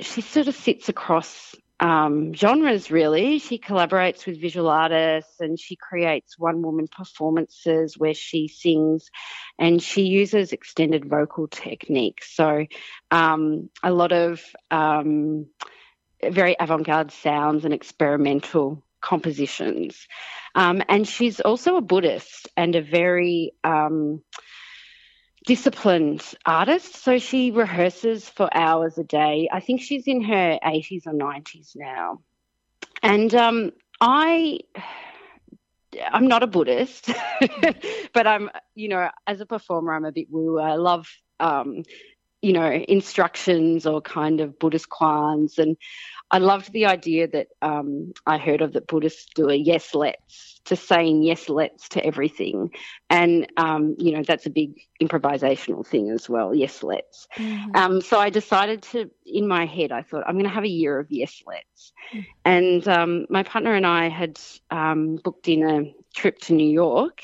she 0.00 0.20
sort 0.20 0.48
of 0.48 0.54
sits 0.54 0.88
across 0.88 1.54
um, 1.82 2.32
genres 2.32 2.90
really. 2.90 3.38
She 3.40 3.58
collaborates 3.58 4.24
with 4.24 4.40
visual 4.40 4.68
artists 4.68 5.40
and 5.40 5.58
she 5.58 5.74
creates 5.74 6.38
one 6.38 6.62
woman 6.62 6.86
performances 6.86 7.98
where 7.98 8.14
she 8.14 8.46
sings 8.46 9.10
and 9.58 9.82
she 9.82 10.02
uses 10.02 10.52
extended 10.52 11.04
vocal 11.04 11.48
techniques. 11.48 12.34
So, 12.36 12.66
um, 13.10 13.68
a 13.82 13.90
lot 13.90 14.12
of 14.12 14.40
um, 14.70 15.46
very 16.30 16.56
avant 16.58 16.86
garde 16.86 17.10
sounds 17.10 17.64
and 17.64 17.74
experimental 17.74 18.82
compositions. 19.00 20.06
Um, 20.54 20.82
and 20.88 21.06
she's 21.06 21.40
also 21.40 21.76
a 21.76 21.82
Buddhist 21.82 22.48
and 22.56 22.74
a 22.74 22.82
very 22.82 23.52
um, 23.64 24.22
disciplined 25.44 26.22
artist. 26.46 26.96
So 26.96 27.18
she 27.18 27.50
rehearses 27.50 28.28
for 28.28 28.48
hours 28.56 28.96
a 28.98 29.04
day. 29.04 29.48
I 29.52 29.60
think 29.60 29.82
she's 29.82 30.06
in 30.06 30.22
her 30.22 30.58
80s 30.64 31.06
or 31.06 31.12
90s 31.12 31.72
now. 31.76 32.20
And 33.02 33.34
um, 33.34 33.72
I. 34.00 34.60
I'm 36.10 36.26
not 36.26 36.42
a 36.42 36.46
Buddhist, 36.46 37.10
but 38.14 38.26
I'm, 38.26 38.48
you 38.74 38.88
know, 38.88 39.10
as 39.26 39.42
a 39.42 39.46
performer, 39.46 39.92
I'm 39.92 40.06
a 40.06 40.12
bit 40.12 40.28
woo. 40.30 40.58
I 40.58 40.76
love, 40.76 41.06
um, 41.38 41.82
you 42.42 42.52
know, 42.52 42.70
instructions 42.88 43.86
or 43.86 44.00
kind 44.00 44.40
of 44.40 44.58
Buddhist 44.58 44.88
koans. 44.88 45.58
And 45.58 45.76
I 46.32 46.38
loved 46.38 46.72
the 46.72 46.86
idea 46.86 47.28
that 47.28 47.48
um, 47.60 48.12
I 48.26 48.38
heard 48.38 48.62
of 48.62 48.72
that 48.72 48.88
Buddhists 48.88 49.26
do 49.34 49.48
a 49.48 49.54
yes, 49.54 49.94
let's, 49.94 50.60
to 50.64 50.74
saying 50.74 51.22
yes, 51.22 51.48
let's 51.48 51.88
to 51.90 52.04
everything. 52.04 52.70
And, 53.08 53.46
um, 53.56 53.94
you 53.98 54.12
know, 54.12 54.22
that's 54.22 54.46
a 54.46 54.50
big 54.50 54.80
improvisational 55.00 55.86
thing 55.86 56.10
as 56.10 56.28
well, 56.28 56.54
yes, 56.54 56.82
let's. 56.82 57.28
Mm-hmm. 57.36 57.76
Um, 57.76 58.00
so 58.00 58.18
I 58.18 58.30
decided 58.30 58.82
to, 58.84 59.10
in 59.24 59.46
my 59.46 59.66
head, 59.66 59.92
I 59.92 60.02
thought, 60.02 60.24
I'm 60.26 60.34
going 60.34 60.44
to 60.44 60.50
have 60.50 60.64
a 60.64 60.68
year 60.68 60.98
of 60.98 61.06
yes, 61.10 61.42
let's. 61.46 61.92
Mm-hmm. 62.12 62.20
And 62.44 62.88
um, 62.88 63.26
my 63.28 63.42
partner 63.42 63.74
and 63.74 63.86
I 63.86 64.08
had 64.08 64.40
um, 64.70 65.16
booked 65.22 65.48
in 65.48 65.68
a 65.68 65.94
trip 66.14 66.38
to 66.40 66.54
New 66.54 66.68
York. 66.68 67.22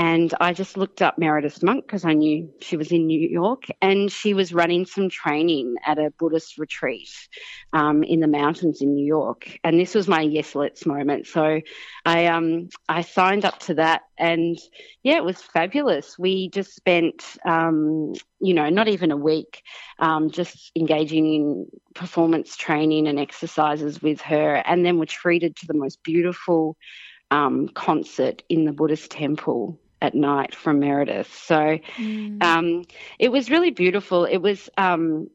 And 0.00 0.32
I 0.40 0.54
just 0.54 0.78
looked 0.78 1.02
up 1.02 1.18
Meredith 1.18 1.62
Monk 1.62 1.84
because 1.84 2.06
I 2.06 2.14
knew 2.14 2.50
she 2.62 2.78
was 2.78 2.90
in 2.90 3.06
New 3.06 3.20
York 3.20 3.64
and 3.82 4.10
she 4.10 4.32
was 4.32 4.50
running 4.50 4.86
some 4.86 5.10
training 5.10 5.74
at 5.84 5.98
a 5.98 6.10
Buddhist 6.18 6.56
retreat 6.56 7.10
um, 7.74 8.02
in 8.02 8.20
the 8.20 8.26
mountains 8.26 8.80
in 8.80 8.94
New 8.94 9.04
York. 9.04 9.58
And 9.62 9.78
this 9.78 9.94
was 9.94 10.08
my 10.08 10.22
yes, 10.22 10.54
let's 10.54 10.86
moment. 10.86 11.26
So 11.26 11.60
I, 12.06 12.26
um, 12.28 12.70
I 12.88 13.02
signed 13.02 13.44
up 13.44 13.58
to 13.58 13.74
that 13.74 14.00
and 14.16 14.58
yeah, 15.02 15.16
it 15.16 15.24
was 15.24 15.42
fabulous. 15.42 16.18
We 16.18 16.48
just 16.48 16.74
spent, 16.74 17.22
um, 17.44 18.14
you 18.40 18.54
know, 18.54 18.70
not 18.70 18.88
even 18.88 19.10
a 19.10 19.18
week 19.18 19.62
um, 19.98 20.30
just 20.30 20.72
engaging 20.74 21.26
in 21.26 21.66
performance 21.94 22.56
training 22.56 23.06
and 23.06 23.20
exercises 23.20 24.00
with 24.00 24.22
her 24.22 24.54
and 24.54 24.82
then 24.82 24.98
were 24.98 25.04
treated 25.04 25.56
to 25.56 25.66
the 25.66 25.74
most 25.74 26.02
beautiful 26.02 26.78
um, 27.30 27.68
concert 27.68 28.42
in 28.48 28.64
the 28.64 28.72
Buddhist 28.72 29.10
temple 29.10 29.78
at 30.00 30.14
night 30.14 30.54
from 30.54 30.80
Meredith. 30.80 31.34
So 31.34 31.78
mm. 31.96 32.42
um, 32.42 32.84
it 33.18 33.30
was 33.30 33.50
really 33.50 33.70
beautiful. 33.70 34.24
It 34.24 34.38
was 34.38 34.68
um, 34.76 35.28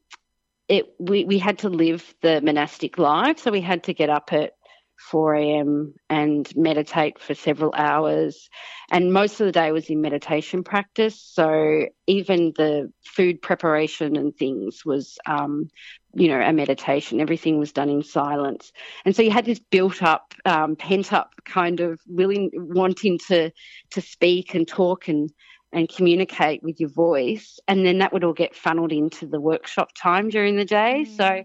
it 0.67 0.93
we 0.99 1.25
we 1.25 1.37
had 1.37 1.59
to 1.59 1.69
live 1.69 2.15
the 2.21 2.41
monastic 2.41 2.97
life, 2.97 3.39
so 3.39 3.51
we 3.51 3.61
had 3.61 3.83
to 3.83 3.93
get 3.93 4.09
up 4.09 4.33
at 4.33 4.54
4 4.97 5.35
a.m. 5.35 5.93
and 6.09 6.51
meditate 6.55 7.19
for 7.19 7.33
several 7.33 7.73
hours. 7.75 8.49
And 8.91 9.13
most 9.13 9.39
of 9.39 9.45
the 9.45 9.51
day 9.51 9.71
was 9.71 9.89
in 9.89 10.01
meditation 10.01 10.63
practice. 10.63 11.19
So 11.19 11.87
even 12.07 12.53
the 12.55 12.91
food 13.03 13.41
preparation 13.41 14.15
and 14.15 14.35
things 14.35 14.85
was, 14.85 15.17
um, 15.25 15.69
you 16.13 16.27
know, 16.27 16.39
a 16.39 16.53
meditation. 16.53 17.19
Everything 17.19 17.59
was 17.59 17.71
done 17.71 17.89
in 17.89 18.03
silence. 18.03 18.71
And 19.03 19.15
so 19.15 19.21
you 19.21 19.31
had 19.31 19.45
this 19.45 19.59
built 19.59 20.01
up, 20.01 20.33
um, 20.45 20.75
pent 20.75 21.11
up 21.13 21.31
kind 21.43 21.79
of 21.81 21.99
willing, 22.07 22.51
wanting 22.53 23.19
to, 23.27 23.51
to 23.91 24.01
speak 24.01 24.55
and 24.55 24.67
talk 24.67 25.07
and, 25.07 25.29
and 25.73 25.89
communicate 25.89 26.63
with 26.63 26.79
your 26.79 26.89
voice. 26.89 27.59
And 27.67 27.85
then 27.85 27.97
that 27.97 28.13
would 28.13 28.23
all 28.23 28.33
get 28.33 28.55
funneled 28.55 28.93
into 28.93 29.27
the 29.27 29.41
workshop 29.41 29.89
time 29.93 30.29
during 30.29 30.55
the 30.55 30.65
day. 30.65 31.05
Mm. 31.07 31.17
So, 31.17 31.43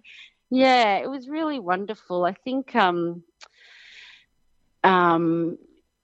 yeah, 0.50 0.98
it 0.98 1.08
was 1.08 1.28
really 1.28 1.58
wonderful. 1.58 2.24
I 2.24 2.32
think 2.32 2.74
um, 2.74 3.22
um, 4.82 5.58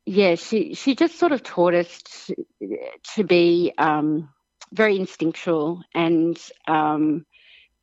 yeah, 0.04 0.36
she 0.36 0.74
she 0.74 0.94
just 0.94 1.18
sort 1.18 1.32
of 1.32 1.42
taught 1.42 1.74
us 1.74 2.02
to, 2.26 2.36
to 3.14 3.24
be 3.24 3.72
um, 3.76 4.28
very 4.72 4.96
instinctual 4.96 5.82
and 5.94 6.38
um, 6.68 7.26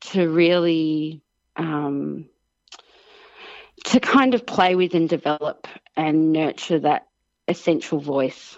to 0.00 0.28
really 0.28 1.22
um, 1.56 2.28
to 3.84 4.00
kind 4.00 4.34
of 4.34 4.46
play 4.46 4.74
with 4.74 4.94
and 4.94 5.08
develop 5.08 5.68
and 5.96 6.32
nurture 6.32 6.78
that 6.80 7.06
essential 7.46 7.98
voice. 7.98 8.56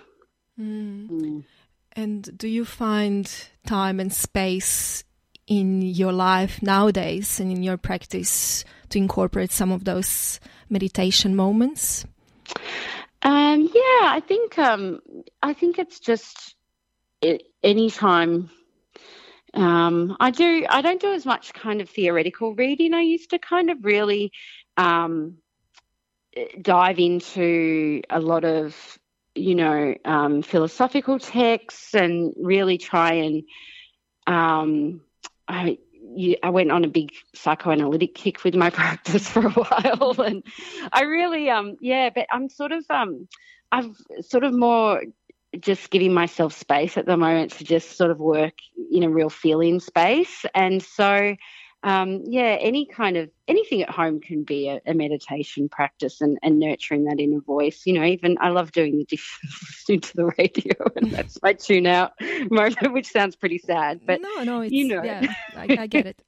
Mm. 0.58 1.08
Mm. 1.08 1.44
And 1.92 2.38
do 2.38 2.46
you 2.46 2.64
find 2.64 3.30
time 3.66 4.00
and 4.00 4.12
space 4.12 5.02
in 5.46 5.82
your 5.82 6.12
life 6.12 6.62
nowadays 6.62 7.40
and 7.40 7.52
in 7.52 7.62
your 7.62 7.76
practice 7.76 8.64
to 8.90 8.98
incorporate 8.98 9.52
some 9.52 9.72
of 9.72 9.84
those 9.84 10.40
meditation 10.68 11.36
moments? 11.36 12.04
Um, 13.22 13.62
yeah, 13.62 14.08
I 14.12 14.22
think 14.26 14.58
um, 14.58 15.00
I 15.42 15.52
think 15.52 15.78
it's 15.78 16.00
just 16.00 16.54
it, 17.20 17.42
anytime 17.62 18.50
um, 19.56 20.16
I 20.20 20.30
do. 20.30 20.66
I 20.68 20.82
don't 20.82 21.00
do 21.00 21.12
as 21.12 21.24
much 21.24 21.54
kind 21.54 21.80
of 21.80 21.88
theoretical 21.88 22.54
reading. 22.54 22.92
I 22.92 23.00
used 23.00 23.30
to 23.30 23.38
kind 23.38 23.70
of 23.70 23.84
really 23.84 24.32
um, 24.76 25.38
dive 26.60 26.98
into 26.98 28.02
a 28.10 28.20
lot 28.20 28.44
of 28.44 28.76
you 29.34 29.54
know 29.54 29.94
um, 30.04 30.42
philosophical 30.42 31.18
texts 31.18 31.94
and 31.94 32.34
really 32.36 32.76
try 32.76 33.14
and 33.14 33.44
um, 34.26 35.00
I, 35.48 35.78
I 36.42 36.50
went 36.50 36.70
on 36.70 36.84
a 36.84 36.88
big 36.88 37.10
psychoanalytic 37.34 38.14
kick 38.14 38.44
with 38.44 38.54
my 38.54 38.70
practice 38.80 39.28
for 39.28 39.46
a 39.46 39.50
while, 39.50 40.20
and 40.24 40.42
I 40.92 41.02
really, 41.02 41.50
um, 41.50 41.76
yeah, 41.80 42.10
but 42.14 42.26
I'm 42.30 42.48
sort 42.48 42.72
of, 42.72 42.84
um, 42.90 43.28
I've 43.72 43.96
sort 44.20 44.44
of 44.44 44.54
more 44.54 45.02
just 45.58 45.90
giving 45.90 46.12
myself 46.12 46.52
space 46.52 46.96
at 46.96 47.06
the 47.06 47.16
moment 47.16 47.52
to 47.52 47.64
just 47.64 47.96
sort 47.96 48.10
of 48.10 48.18
work 48.18 48.54
in 48.90 49.02
a 49.02 49.10
real 49.10 49.30
feeling 49.30 49.80
space, 49.80 50.44
and 50.54 50.82
so. 50.82 51.36
Um, 51.86 52.22
yeah, 52.24 52.58
any 52.60 52.84
kind 52.84 53.16
of 53.16 53.30
anything 53.46 53.80
at 53.80 53.90
home 53.90 54.20
can 54.20 54.42
be 54.42 54.68
a, 54.68 54.80
a 54.86 54.92
meditation 54.92 55.68
practice 55.68 56.20
and, 56.20 56.36
and, 56.42 56.58
nurturing 56.58 57.04
that 57.04 57.20
inner 57.20 57.38
voice. 57.38 57.82
You 57.86 57.92
know, 57.92 58.04
even 58.04 58.38
I 58.40 58.48
love 58.48 58.72
doing 58.72 58.98
the 58.98 59.04
dishes, 59.04 59.38
listening 59.44 60.00
to 60.00 60.16
the 60.16 60.24
radio, 60.36 60.74
and 60.96 61.12
that's 61.12 61.40
my 61.44 61.52
tune 61.52 61.86
out 61.86 62.14
moment, 62.50 62.92
which 62.92 63.06
sounds 63.06 63.36
pretty 63.36 63.58
sad. 63.58 64.00
But 64.04 64.20
no, 64.20 64.42
no, 64.42 64.62
you 64.62 64.88
know, 64.88 65.04
yeah, 65.04 65.32
I, 65.56 65.76
I 65.78 65.86
get 65.86 66.06
it. 66.06 66.20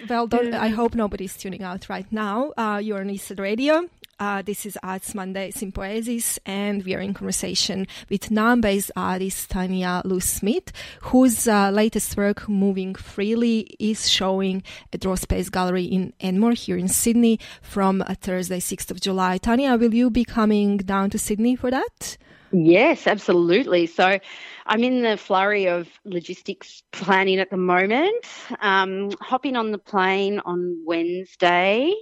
well, 0.10 0.28
I 0.32 0.68
hope 0.70 0.96
nobody's 0.96 1.36
tuning 1.36 1.62
out 1.62 1.88
right 1.88 2.10
now. 2.10 2.52
Uh, 2.56 2.80
you're 2.82 2.98
on 2.98 3.10
Eastside 3.10 3.38
Radio. 3.38 3.88
Uh, 4.20 4.42
this 4.42 4.64
is 4.64 4.78
Arts 4.82 5.14
Monday 5.14 5.50
Sympoiesis, 5.50 6.38
and 6.46 6.84
we 6.84 6.94
are 6.94 7.00
in 7.00 7.14
conversation 7.14 7.86
with 8.08 8.30
Naarm-based 8.30 8.92
artist 8.94 9.50
Tania 9.50 10.02
Lou 10.04 10.20
Smith, 10.20 10.70
whose 11.00 11.48
uh, 11.48 11.70
latest 11.70 12.16
work, 12.16 12.48
Moving 12.48 12.94
Freely, 12.94 13.76
is 13.80 14.08
showing 14.08 14.62
at 14.92 15.00
Draw 15.00 15.16
Space 15.16 15.48
Gallery 15.48 15.84
in 15.84 16.12
Enmore 16.20 16.52
here 16.52 16.76
in 16.76 16.86
Sydney 16.86 17.40
from 17.60 18.02
uh, 18.02 18.14
Thursday, 18.20 18.60
6th 18.60 18.92
of 18.92 19.00
July. 19.00 19.36
Tanya, 19.38 19.76
will 19.76 19.94
you 19.94 20.10
be 20.10 20.24
coming 20.24 20.76
down 20.76 21.10
to 21.10 21.18
Sydney 21.18 21.56
for 21.56 21.72
that? 21.72 22.16
Yes, 22.52 23.08
absolutely. 23.08 23.86
So 23.86 24.20
I'm 24.66 24.84
in 24.84 25.02
the 25.02 25.16
flurry 25.16 25.66
of 25.66 25.88
logistics 26.04 26.84
planning 26.92 27.40
at 27.40 27.50
the 27.50 27.56
moment. 27.56 28.24
Um, 28.60 29.10
hopping 29.20 29.56
on 29.56 29.72
the 29.72 29.78
plane 29.78 30.40
on 30.44 30.82
Wednesday 30.86 31.92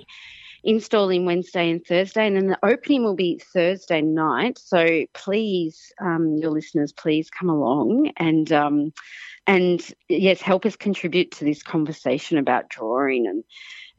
installing 0.65 1.25
Wednesday 1.25 1.71
and 1.71 1.85
Thursday, 1.85 2.27
and 2.27 2.37
then 2.37 2.47
the 2.47 2.59
opening 2.65 3.05
will 3.05 3.17
be 3.17 3.41
Thursday 3.53 4.01
night. 4.01 4.59
So 4.59 5.05
please, 5.15 5.93
um, 6.01 6.37
your 6.41 6.51
listeners, 6.51 6.93
please 6.93 7.31
come 7.31 7.49
along 7.49 8.13
and 8.17 8.51
um, 8.53 8.93
and 9.47 9.85
yes, 10.09 10.41
help 10.41 10.65
us 10.67 10.77
contribute 10.77 11.33
to 11.33 11.45
this 11.45 11.63
conversation 11.63 12.39
about 12.39 12.69
drawing 12.69 13.27
and 13.27 13.43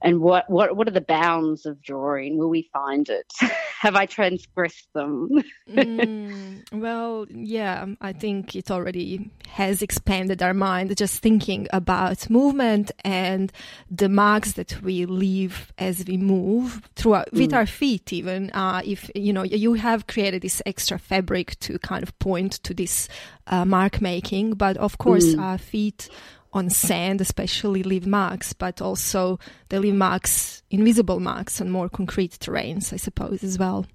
and 0.04 0.20
what 0.20 0.50
what 0.50 0.76
what 0.76 0.88
are 0.88 0.92
the 0.92 1.02
bounds 1.02 1.66
of 1.66 1.82
drawing? 1.82 2.38
Will 2.38 2.50
we 2.50 2.70
find 2.74 3.08
it? 3.08 3.32
Have 3.80 3.96
I 3.96 4.06
transgressed 4.06 4.90
them? 4.94 5.30
mm, 5.70 6.62
well, 6.74 7.26
yeah, 7.30 7.86
I 8.02 8.12
think 8.12 8.56
it 8.56 8.70
already 8.70 9.32
has 9.48 9.82
expanded 9.82 10.44
our 10.44 10.54
mind 10.54 10.96
just 10.98 11.22
thinking 11.22 11.68
about 11.72 12.30
movement 12.30 12.92
and 13.06 13.52
the 13.90 14.10
marks 14.10 14.54
that 14.54 14.82
we 14.82 15.06
leave 15.06 15.72
as 15.78 16.04
we 16.06 16.18
move 16.18 16.82
through 16.96 17.14
our, 17.14 17.26
mm. 17.26 17.40
with 17.40 17.54
our 17.54 17.66
feet. 17.66 18.12
Even 18.12 18.50
uh, 18.52 18.82
if 18.84 19.10
you 19.16 19.32
know 19.32 19.44
you 19.44 19.74
have 19.74 20.08
created 20.08 20.42
this 20.42 20.62
extra 20.66 21.00
fabric 21.00 21.58
to 21.62 21.80
kind 21.80 22.04
of 22.04 22.18
point 22.20 22.54
to 22.64 22.74
this 22.74 23.08
uh, 23.48 23.64
mark 23.64 24.02
making, 24.02 24.56
but 24.56 24.76
of 24.76 24.98
course 24.98 25.34
mm. 25.34 25.42
our 25.42 25.58
feet 25.58 26.10
on 26.54 26.70
sand, 26.70 27.20
especially 27.20 27.84
leave 27.84 28.08
marks, 28.08 28.54
but 28.54 28.82
also 28.82 29.40
they 29.70 29.80
leave 29.80 29.96
marks, 29.96 30.64
invisible 30.70 31.20
marks 31.20 31.60
on 31.60 31.70
more 31.70 31.90
concrete 31.90 32.38
terrains, 32.40 32.94
I 32.94 32.98
suppose, 32.98 33.44
as 33.44 33.58
well. 33.58 33.86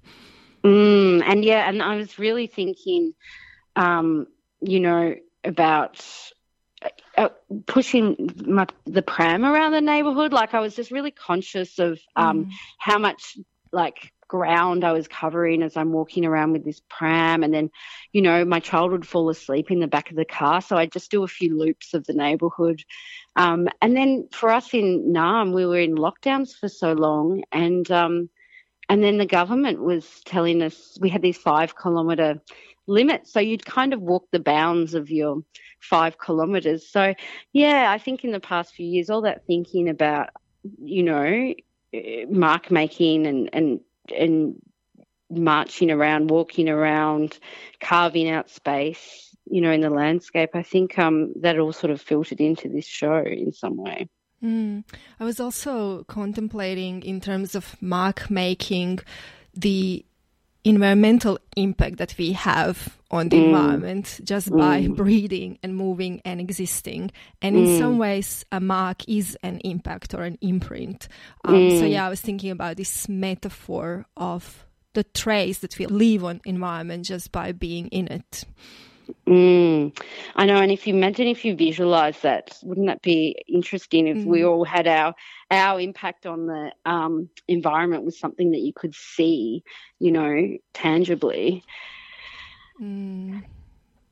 Mm, 0.63 1.23
and 1.25 1.45
yeah, 1.45 1.69
and 1.69 1.81
I 1.81 1.95
was 1.95 2.19
really 2.19 2.47
thinking, 2.47 3.13
um, 3.75 4.27
you 4.61 4.79
know, 4.79 5.15
about 5.43 6.05
uh, 7.17 7.29
pushing 7.65 8.31
my, 8.45 8.67
the 8.85 9.01
pram 9.01 9.45
around 9.45 9.71
the 9.71 9.81
neighborhood. 9.81 10.33
Like 10.33 10.53
I 10.53 10.59
was 10.59 10.75
just 10.75 10.91
really 10.91 11.11
conscious 11.11 11.79
of 11.79 11.99
um, 12.15 12.45
mm. 12.45 12.51
how 12.77 12.97
much 12.97 13.37
like 13.71 14.11
ground 14.29 14.85
I 14.85 14.93
was 14.93 15.09
covering 15.09 15.61
as 15.61 15.75
I'm 15.75 15.91
walking 15.91 16.25
around 16.25 16.53
with 16.53 16.63
this 16.63 16.81
pram. 16.87 17.43
And 17.43 17.53
then, 17.53 17.69
you 18.13 18.21
know, 18.21 18.45
my 18.45 18.61
child 18.61 18.91
would 18.91 19.05
fall 19.05 19.29
asleep 19.29 19.71
in 19.71 19.79
the 19.79 19.87
back 19.87 20.09
of 20.09 20.15
the 20.15 20.23
car. 20.23 20.61
So 20.61 20.77
I'd 20.77 20.93
just 20.93 21.11
do 21.11 21.23
a 21.23 21.27
few 21.27 21.57
loops 21.57 21.93
of 21.93 22.05
the 22.05 22.13
neighborhood. 22.13 22.81
Um, 23.35 23.67
and 23.81 23.97
then 23.97 24.29
for 24.31 24.49
us 24.49 24.73
in 24.73 25.11
Naarm, 25.13 25.53
we 25.53 25.65
were 25.65 25.79
in 25.79 25.95
lockdowns 25.95 26.55
for 26.57 26.69
so 26.69 26.93
long. 26.93 27.43
And, 27.51 27.89
um, 27.91 28.29
and 28.87 29.03
then 29.03 29.17
the 29.17 29.25
government 29.25 29.81
was 29.81 30.21
telling 30.23 30.61
us 30.61 30.97
we 31.01 31.09
had 31.09 31.21
these 31.21 31.37
five 31.37 31.75
kilometre 31.75 32.41
limits. 32.87 33.33
So 33.33 33.39
you'd 33.39 33.65
kind 33.65 33.93
of 33.93 34.01
walk 34.01 34.27
the 34.31 34.39
bounds 34.39 34.93
of 34.93 35.09
your 35.09 35.43
five 35.79 36.17
kilometres. 36.19 36.87
So, 36.89 37.13
yeah, 37.51 37.91
I 37.91 37.97
think 37.97 38.23
in 38.23 38.31
the 38.31 38.39
past 38.39 38.73
few 38.73 38.85
years, 38.85 39.09
all 39.09 39.21
that 39.21 39.45
thinking 39.45 39.89
about, 39.89 40.29
you 40.83 41.03
know, 41.03 41.53
mark 42.29 42.69
making 42.69 43.25
and, 43.25 43.49
and 43.53 43.79
and 44.11 44.55
marching 45.29 45.91
around, 45.91 46.29
walking 46.29 46.69
around, 46.69 47.39
carving 47.79 48.29
out 48.29 48.49
space, 48.49 49.35
you 49.45 49.61
know, 49.61 49.71
in 49.71 49.81
the 49.81 49.89
landscape. 49.89 50.51
I 50.53 50.63
think 50.63 50.97
um, 50.97 51.33
that 51.41 51.59
all 51.59 51.73
sort 51.73 51.91
of 51.91 52.01
filtered 52.01 52.41
into 52.41 52.69
this 52.69 52.85
show 52.85 53.23
in 53.25 53.51
some 53.51 53.77
way. 53.77 54.09
Mm. 54.43 54.83
I 55.19 55.25
was 55.25 55.39
also 55.39 56.03
contemplating 56.05 57.03
in 57.03 57.19
terms 57.19 57.55
of 57.55 57.75
mark 57.81 58.29
making 58.29 58.99
the 59.53 60.05
environmental 60.63 61.39
impact 61.55 61.97
that 61.97 62.15
we 62.17 62.33
have 62.33 62.97
on 63.11 63.29
the 63.29 63.37
mm. 63.37 63.45
environment 63.45 64.19
just 64.23 64.51
by 64.51 64.81
mm. 64.81 64.95
breathing 64.95 65.57
and 65.63 65.75
moving 65.75 66.21
and 66.25 66.39
existing. 66.39 67.11
And 67.41 67.55
in 67.55 67.79
some 67.79 67.95
mm. 67.95 67.99
ways, 67.99 68.45
a 68.51 68.59
mark 68.59 69.07
is 69.07 69.37
an 69.41 69.59
impact 69.63 70.13
or 70.13 70.23
an 70.23 70.37
imprint. 70.41 71.07
Um, 71.45 71.71
so, 71.71 71.83
mm. 71.83 71.91
yeah, 71.91 72.05
I 72.05 72.09
was 72.09 72.21
thinking 72.21 72.51
about 72.51 72.77
this 72.77 73.07
metaphor 73.09 74.05
of 74.17 74.65
the 74.93 75.03
trace 75.03 75.59
that 75.59 75.77
we 75.79 75.85
leave 75.85 76.23
on 76.23 76.41
environment 76.45 77.05
just 77.05 77.31
by 77.31 77.51
being 77.51 77.87
in 77.87 78.07
it. 78.07 78.43
Mm, 79.27 79.97
I 80.35 80.45
know, 80.45 80.57
and 80.57 80.71
if 80.71 80.87
you 80.87 80.95
imagine 80.95 81.27
if 81.27 81.45
you 81.45 81.55
visualize 81.55 82.19
that, 82.21 82.57
wouldn't 82.63 82.87
that 82.87 83.01
be 83.01 83.35
interesting 83.47 84.07
if 84.07 84.17
mm. 84.17 84.25
we 84.25 84.43
all 84.43 84.63
had 84.63 84.87
our 84.87 85.13
our 85.51 85.79
impact 85.79 86.25
on 86.25 86.45
the 86.45 86.71
um, 86.85 87.29
environment 87.47 88.03
was 88.03 88.19
something 88.19 88.51
that 88.51 88.59
you 88.59 88.73
could 88.73 88.93
see, 88.95 89.63
you 89.99 90.11
know, 90.11 90.57
tangibly. 90.73 91.63
Mm. 92.81 93.43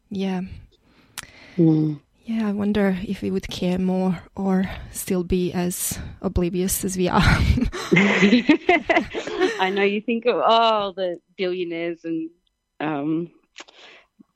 Yeah. 0.09 0.41
Mm. 1.57 1.99
Yeah, 2.23 2.49
I 2.49 2.51
wonder 2.51 2.97
if 3.07 3.21
we 3.21 3.31
would 3.31 3.47
care 3.47 3.79
more 3.79 4.19
or 4.35 4.69
still 4.91 5.23
be 5.23 5.53
as 5.53 5.97
oblivious 6.21 6.83
as 6.83 6.97
we 6.97 7.07
are. 7.07 7.21
I 9.61 9.71
know 9.73 9.83
you 9.83 10.01
think 10.01 10.25
of 10.25 10.41
oh 10.45 10.91
the 10.93 11.19
billionaires 11.37 12.03
and 12.03 12.29
um, 12.81 13.31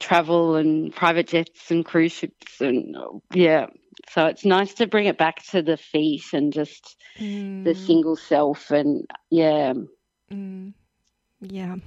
travel 0.02 0.56
and 0.56 0.94
private 0.94 1.28
jets 1.28 1.72
and 1.72 1.86
cruise 1.86 2.12
ships 2.12 2.60
and 2.60 2.96
yeah, 3.34 3.68
so 4.10 4.26
it's 4.26 4.46
nice 4.46 4.74
to 4.76 4.88
bring 4.88 5.06
it 5.06 5.18
back 5.18 5.44
to 5.48 5.62
the 5.62 5.78
feet 5.78 6.24
and 6.34 6.52
just 6.52 6.98
mm. 7.20 7.64
the 7.64 7.76
single 7.76 8.16
self 8.16 8.72
and 8.72 9.06
yeah. 9.30 9.74
Mm. 10.32 10.74
Yeah. 11.42 11.78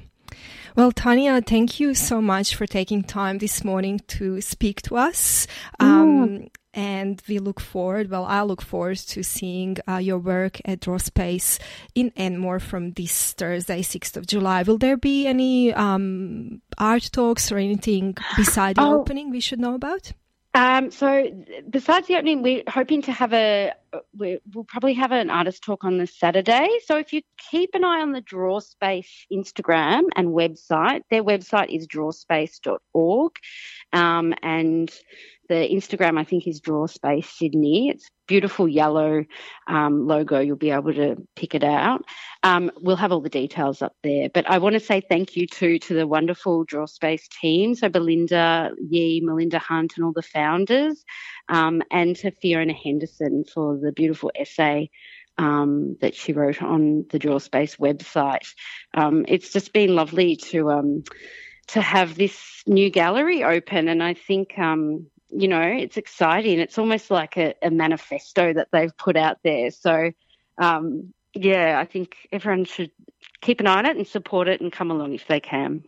Well, 0.77 0.90
Tania, 0.90 1.40
thank 1.40 1.79
you 1.79 1.94
so 1.94 2.20
much 2.20 2.57
for 2.57 2.66
taking 2.66 3.05
time 3.05 3.38
this 3.38 3.62
morning 3.62 4.00
to 4.09 4.40
speak 4.40 4.83
to 4.83 4.96
us. 4.96 5.46
Mm. 5.81 5.87
Um, 5.87 6.48
and 6.74 7.22
we 7.28 7.38
look 7.38 7.60
forward, 7.60 8.10
well, 8.10 8.24
I 8.24 8.42
look 8.42 8.60
forward 8.60 8.98
to 8.98 9.22
seeing 9.22 9.78
uh, 9.88 9.98
your 9.98 10.18
work 10.18 10.60
at 10.64 10.80
Draw 10.80 10.98
Space 10.98 11.58
in 11.94 12.12
Enmore 12.16 12.60
from 12.60 12.92
this 12.92 13.32
Thursday, 13.32 13.80
6th 13.80 14.16
of 14.16 14.26
July. 14.26 14.62
Will 14.64 14.78
there 14.78 14.96
be 14.96 15.26
any 15.26 15.72
um, 15.72 16.60
art 16.76 17.10
talks 17.12 17.52
or 17.52 17.58
anything 17.58 18.16
beside 18.37 18.76
the 18.76 18.82
oh. 18.82 19.00
opening 19.00 19.30
we 19.30 19.40
should 19.40 19.60
know 19.60 19.74
about? 19.74 20.12
Um, 20.56 20.92
so, 20.92 21.28
besides 21.68 22.06
the 22.06 22.14
opening, 22.14 22.40
we're 22.40 22.62
hoping 22.68 23.02
to 23.02 23.12
have 23.12 23.32
a. 23.32 23.72
we 24.16 24.38
will 24.54 24.62
probably 24.62 24.94
have 24.94 25.10
an 25.10 25.28
artist 25.28 25.64
talk 25.64 25.82
on 25.82 25.98
this 25.98 26.16
Saturday. 26.16 26.68
So, 26.84 26.96
if 26.96 27.12
you 27.12 27.22
keep 27.50 27.74
an 27.74 27.84
eye 27.84 28.00
on 28.00 28.12
the 28.12 28.22
Drawspace 28.22 29.26
Instagram 29.32 30.04
and 30.14 30.28
website, 30.28 31.02
their 31.10 31.24
website 31.24 31.74
is 31.74 31.88
drawspace.org, 31.88 33.32
um, 33.92 34.32
and 34.42 34.92
the 35.48 35.54
Instagram, 35.54 36.18
I 36.18 36.24
think, 36.24 36.46
is 36.46 36.61
Draw 36.61 36.87
Space 36.87 37.28
Sydney. 37.28 37.90
It's 37.90 38.11
beautiful 38.26 38.66
yellow 38.66 39.24
um, 39.66 40.07
logo. 40.07 40.40
You'll 40.40 40.57
be 40.57 40.70
able 40.70 40.94
to 40.94 41.16
pick 41.37 41.54
it 41.54 41.64
out. 41.64 42.04
Um, 42.42 42.70
we'll 42.80 42.96
have 42.96 43.12
all 43.12 43.20
the 43.20 43.28
details 43.28 43.83
up 43.83 43.94
there. 44.02 44.28
But 44.33 44.48
I 44.48 44.59
want 44.59 44.74
to 44.74 44.80
say 44.80 45.00
thank 45.00 45.37
you 45.37 45.46
too 45.46 45.78
to 45.80 45.94
the 45.94 46.07
wonderful 46.07 46.64
Draw 46.64 46.87
Space 46.87 47.28
team. 47.40 47.74
So 47.74 47.88
Belinda 47.88 48.70
Yee, 48.78 49.20
Melinda 49.22 49.59
Hunt, 49.59 49.94
and 49.96 50.04
all 50.04 50.12
the 50.12 50.22
founders, 50.22 51.04
um, 51.48 51.83
and 51.90 52.16
to 52.16 52.30
Fiona 52.30 52.72
Henderson 52.72 53.44
for 53.52 53.76
the 53.76 53.92
beautiful 53.92 54.33
essay. 54.35 54.90
Um, 55.37 55.96
that 56.00 56.14
she 56.14 56.33
wrote 56.33 56.62
on 56.62 57.07
the 57.11 57.18
Draw 57.18 57.40
Space 57.40 57.74
website. 57.74 58.46
Um, 58.96 59.24
it's 59.26 59.52
just 59.52 59.72
been 59.72 59.96
lovely 59.96 60.37
to 60.37 60.70
um, 60.70 61.02
to 61.68 61.80
have 61.80 62.14
this 62.14 62.62
new 62.68 62.88
gallery 62.88 63.42
open, 63.42 63.88
and 63.88 64.00
I 64.00 64.14
think 64.14 64.57
um, 64.59 65.07
you 65.37 65.49
know, 65.49 65.62
it's 65.62 65.97
exciting. 65.97 66.61
It's 66.61 66.79
almost 66.79 67.11
like 67.11 67.37
a, 67.37 67.55
a 67.62 67.70
manifesto 67.70 68.53
that 68.53 68.68
they've 68.73 68.97
put 68.97 69.16
out 69.16 69.38
there. 69.42 69.70
So, 69.70 70.12
um, 70.59 71.12
yeah, 71.35 71.79
I 71.79 71.85
think 71.85 72.16
everyone 72.31 72.64
should 72.64 72.92
keep 73.40 73.61
an 73.61 73.66
eye 73.66 73.79
on 73.79 73.87
it 73.87 73.97
and 73.97 74.07
support 74.07 74.49
it 74.49 74.61
and 74.61 74.73
come 74.73 74.90
along 74.90 75.14
if 75.14 75.27
they 75.27 75.40
can. 75.40 75.85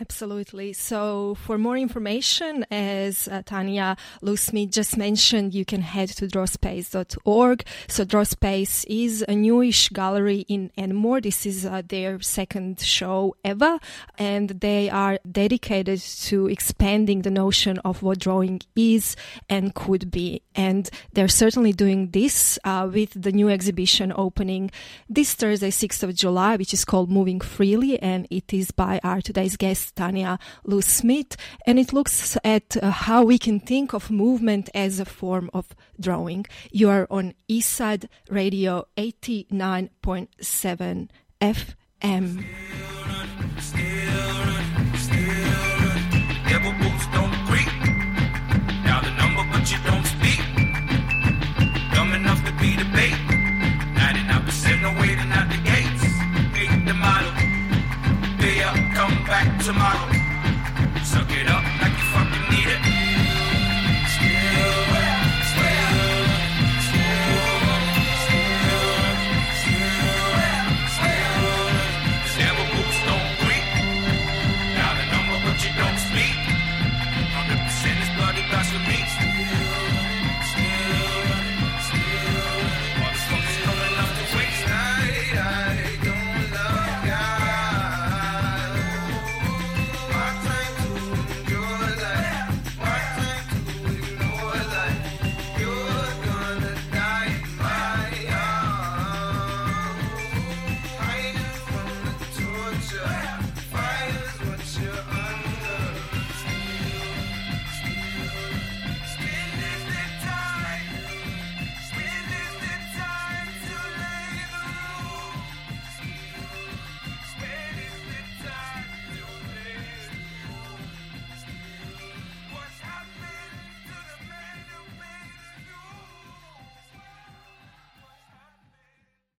Absolutely. 0.00 0.72
So, 0.72 1.36
for 1.36 1.56
more 1.56 1.76
information, 1.76 2.66
as 2.68 3.28
uh, 3.28 3.42
Tania 3.46 3.96
Lou 4.22 4.36
Smith 4.36 4.72
just 4.72 4.96
mentioned, 4.96 5.54
you 5.54 5.64
can 5.64 5.82
head 5.82 6.08
to 6.08 6.26
drawspace.org. 6.26 7.64
So, 7.86 8.04
Drawspace 8.04 8.84
is 8.88 9.24
a 9.28 9.36
newish 9.36 9.90
gallery 9.90 10.46
in 10.48 10.72
Enmore. 10.76 11.20
This 11.20 11.46
is 11.46 11.64
uh, 11.64 11.82
their 11.86 12.20
second 12.20 12.80
show 12.80 13.36
ever, 13.44 13.78
and 14.18 14.50
they 14.50 14.90
are 14.90 15.20
dedicated 15.30 16.00
to 16.00 16.48
expanding 16.48 17.22
the 17.22 17.30
notion 17.30 17.78
of 17.84 18.02
what 18.02 18.18
drawing 18.18 18.62
is 18.74 19.14
and 19.48 19.76
could 19.76 20.10
be. 20.10 20.42
And 20.56 20.90
they're 21.12 21.28
certainly 21.28 21.72
doing 21.72 22.10
this 22.10 22.58
uh, 22.64 22.90
with 22.92 23.10
the 23.14 23.30
new 23.30 23.48
exhibition 23.48 24.12
opening 24.16 24.72
this 25.08 25.34
Thursday, 25.34 25.70
6th 25.70 26.02
of 26.02 26.16
July, 26.16 26.56
which 26.56 26.74
is 26.74 26.84
called 26.84 27.12
Moving 27.12 27.40
Freely, 27.40 27.96
and 28.00 28.26
it 28.28 28.52
is 28.52 28.72
by 28.72 28.98
our 29.04 29.20
today's 29.20 29.56
guest. 29.56 29.83
Tania 29.92 30.38
Lou 30.64 30.82
Smith, 30.82 31.36
and 31.66 31.78
it 31.78 31.92
looks 31.92 32.36
at 32.44 32.76
uh, 32.76 32.90
how 32.90 33.24
we 33.24 33.38
can 33.38 33.60
think 33.60 33.92
of 33.92 34.10
movement 34.10 34.68
as 34.74 35.00
a 35.00 35.04
form 35.04 35.50
of 35.52 35.74
drawing. 36.00 36.46
You 36.70 36.88
are 36.90 37.06
on 37.10 37.34
Eastside 37.48 38.08
Radio 38.28 38.86
89.7 38.96 41.08
FM. 41.40 42.44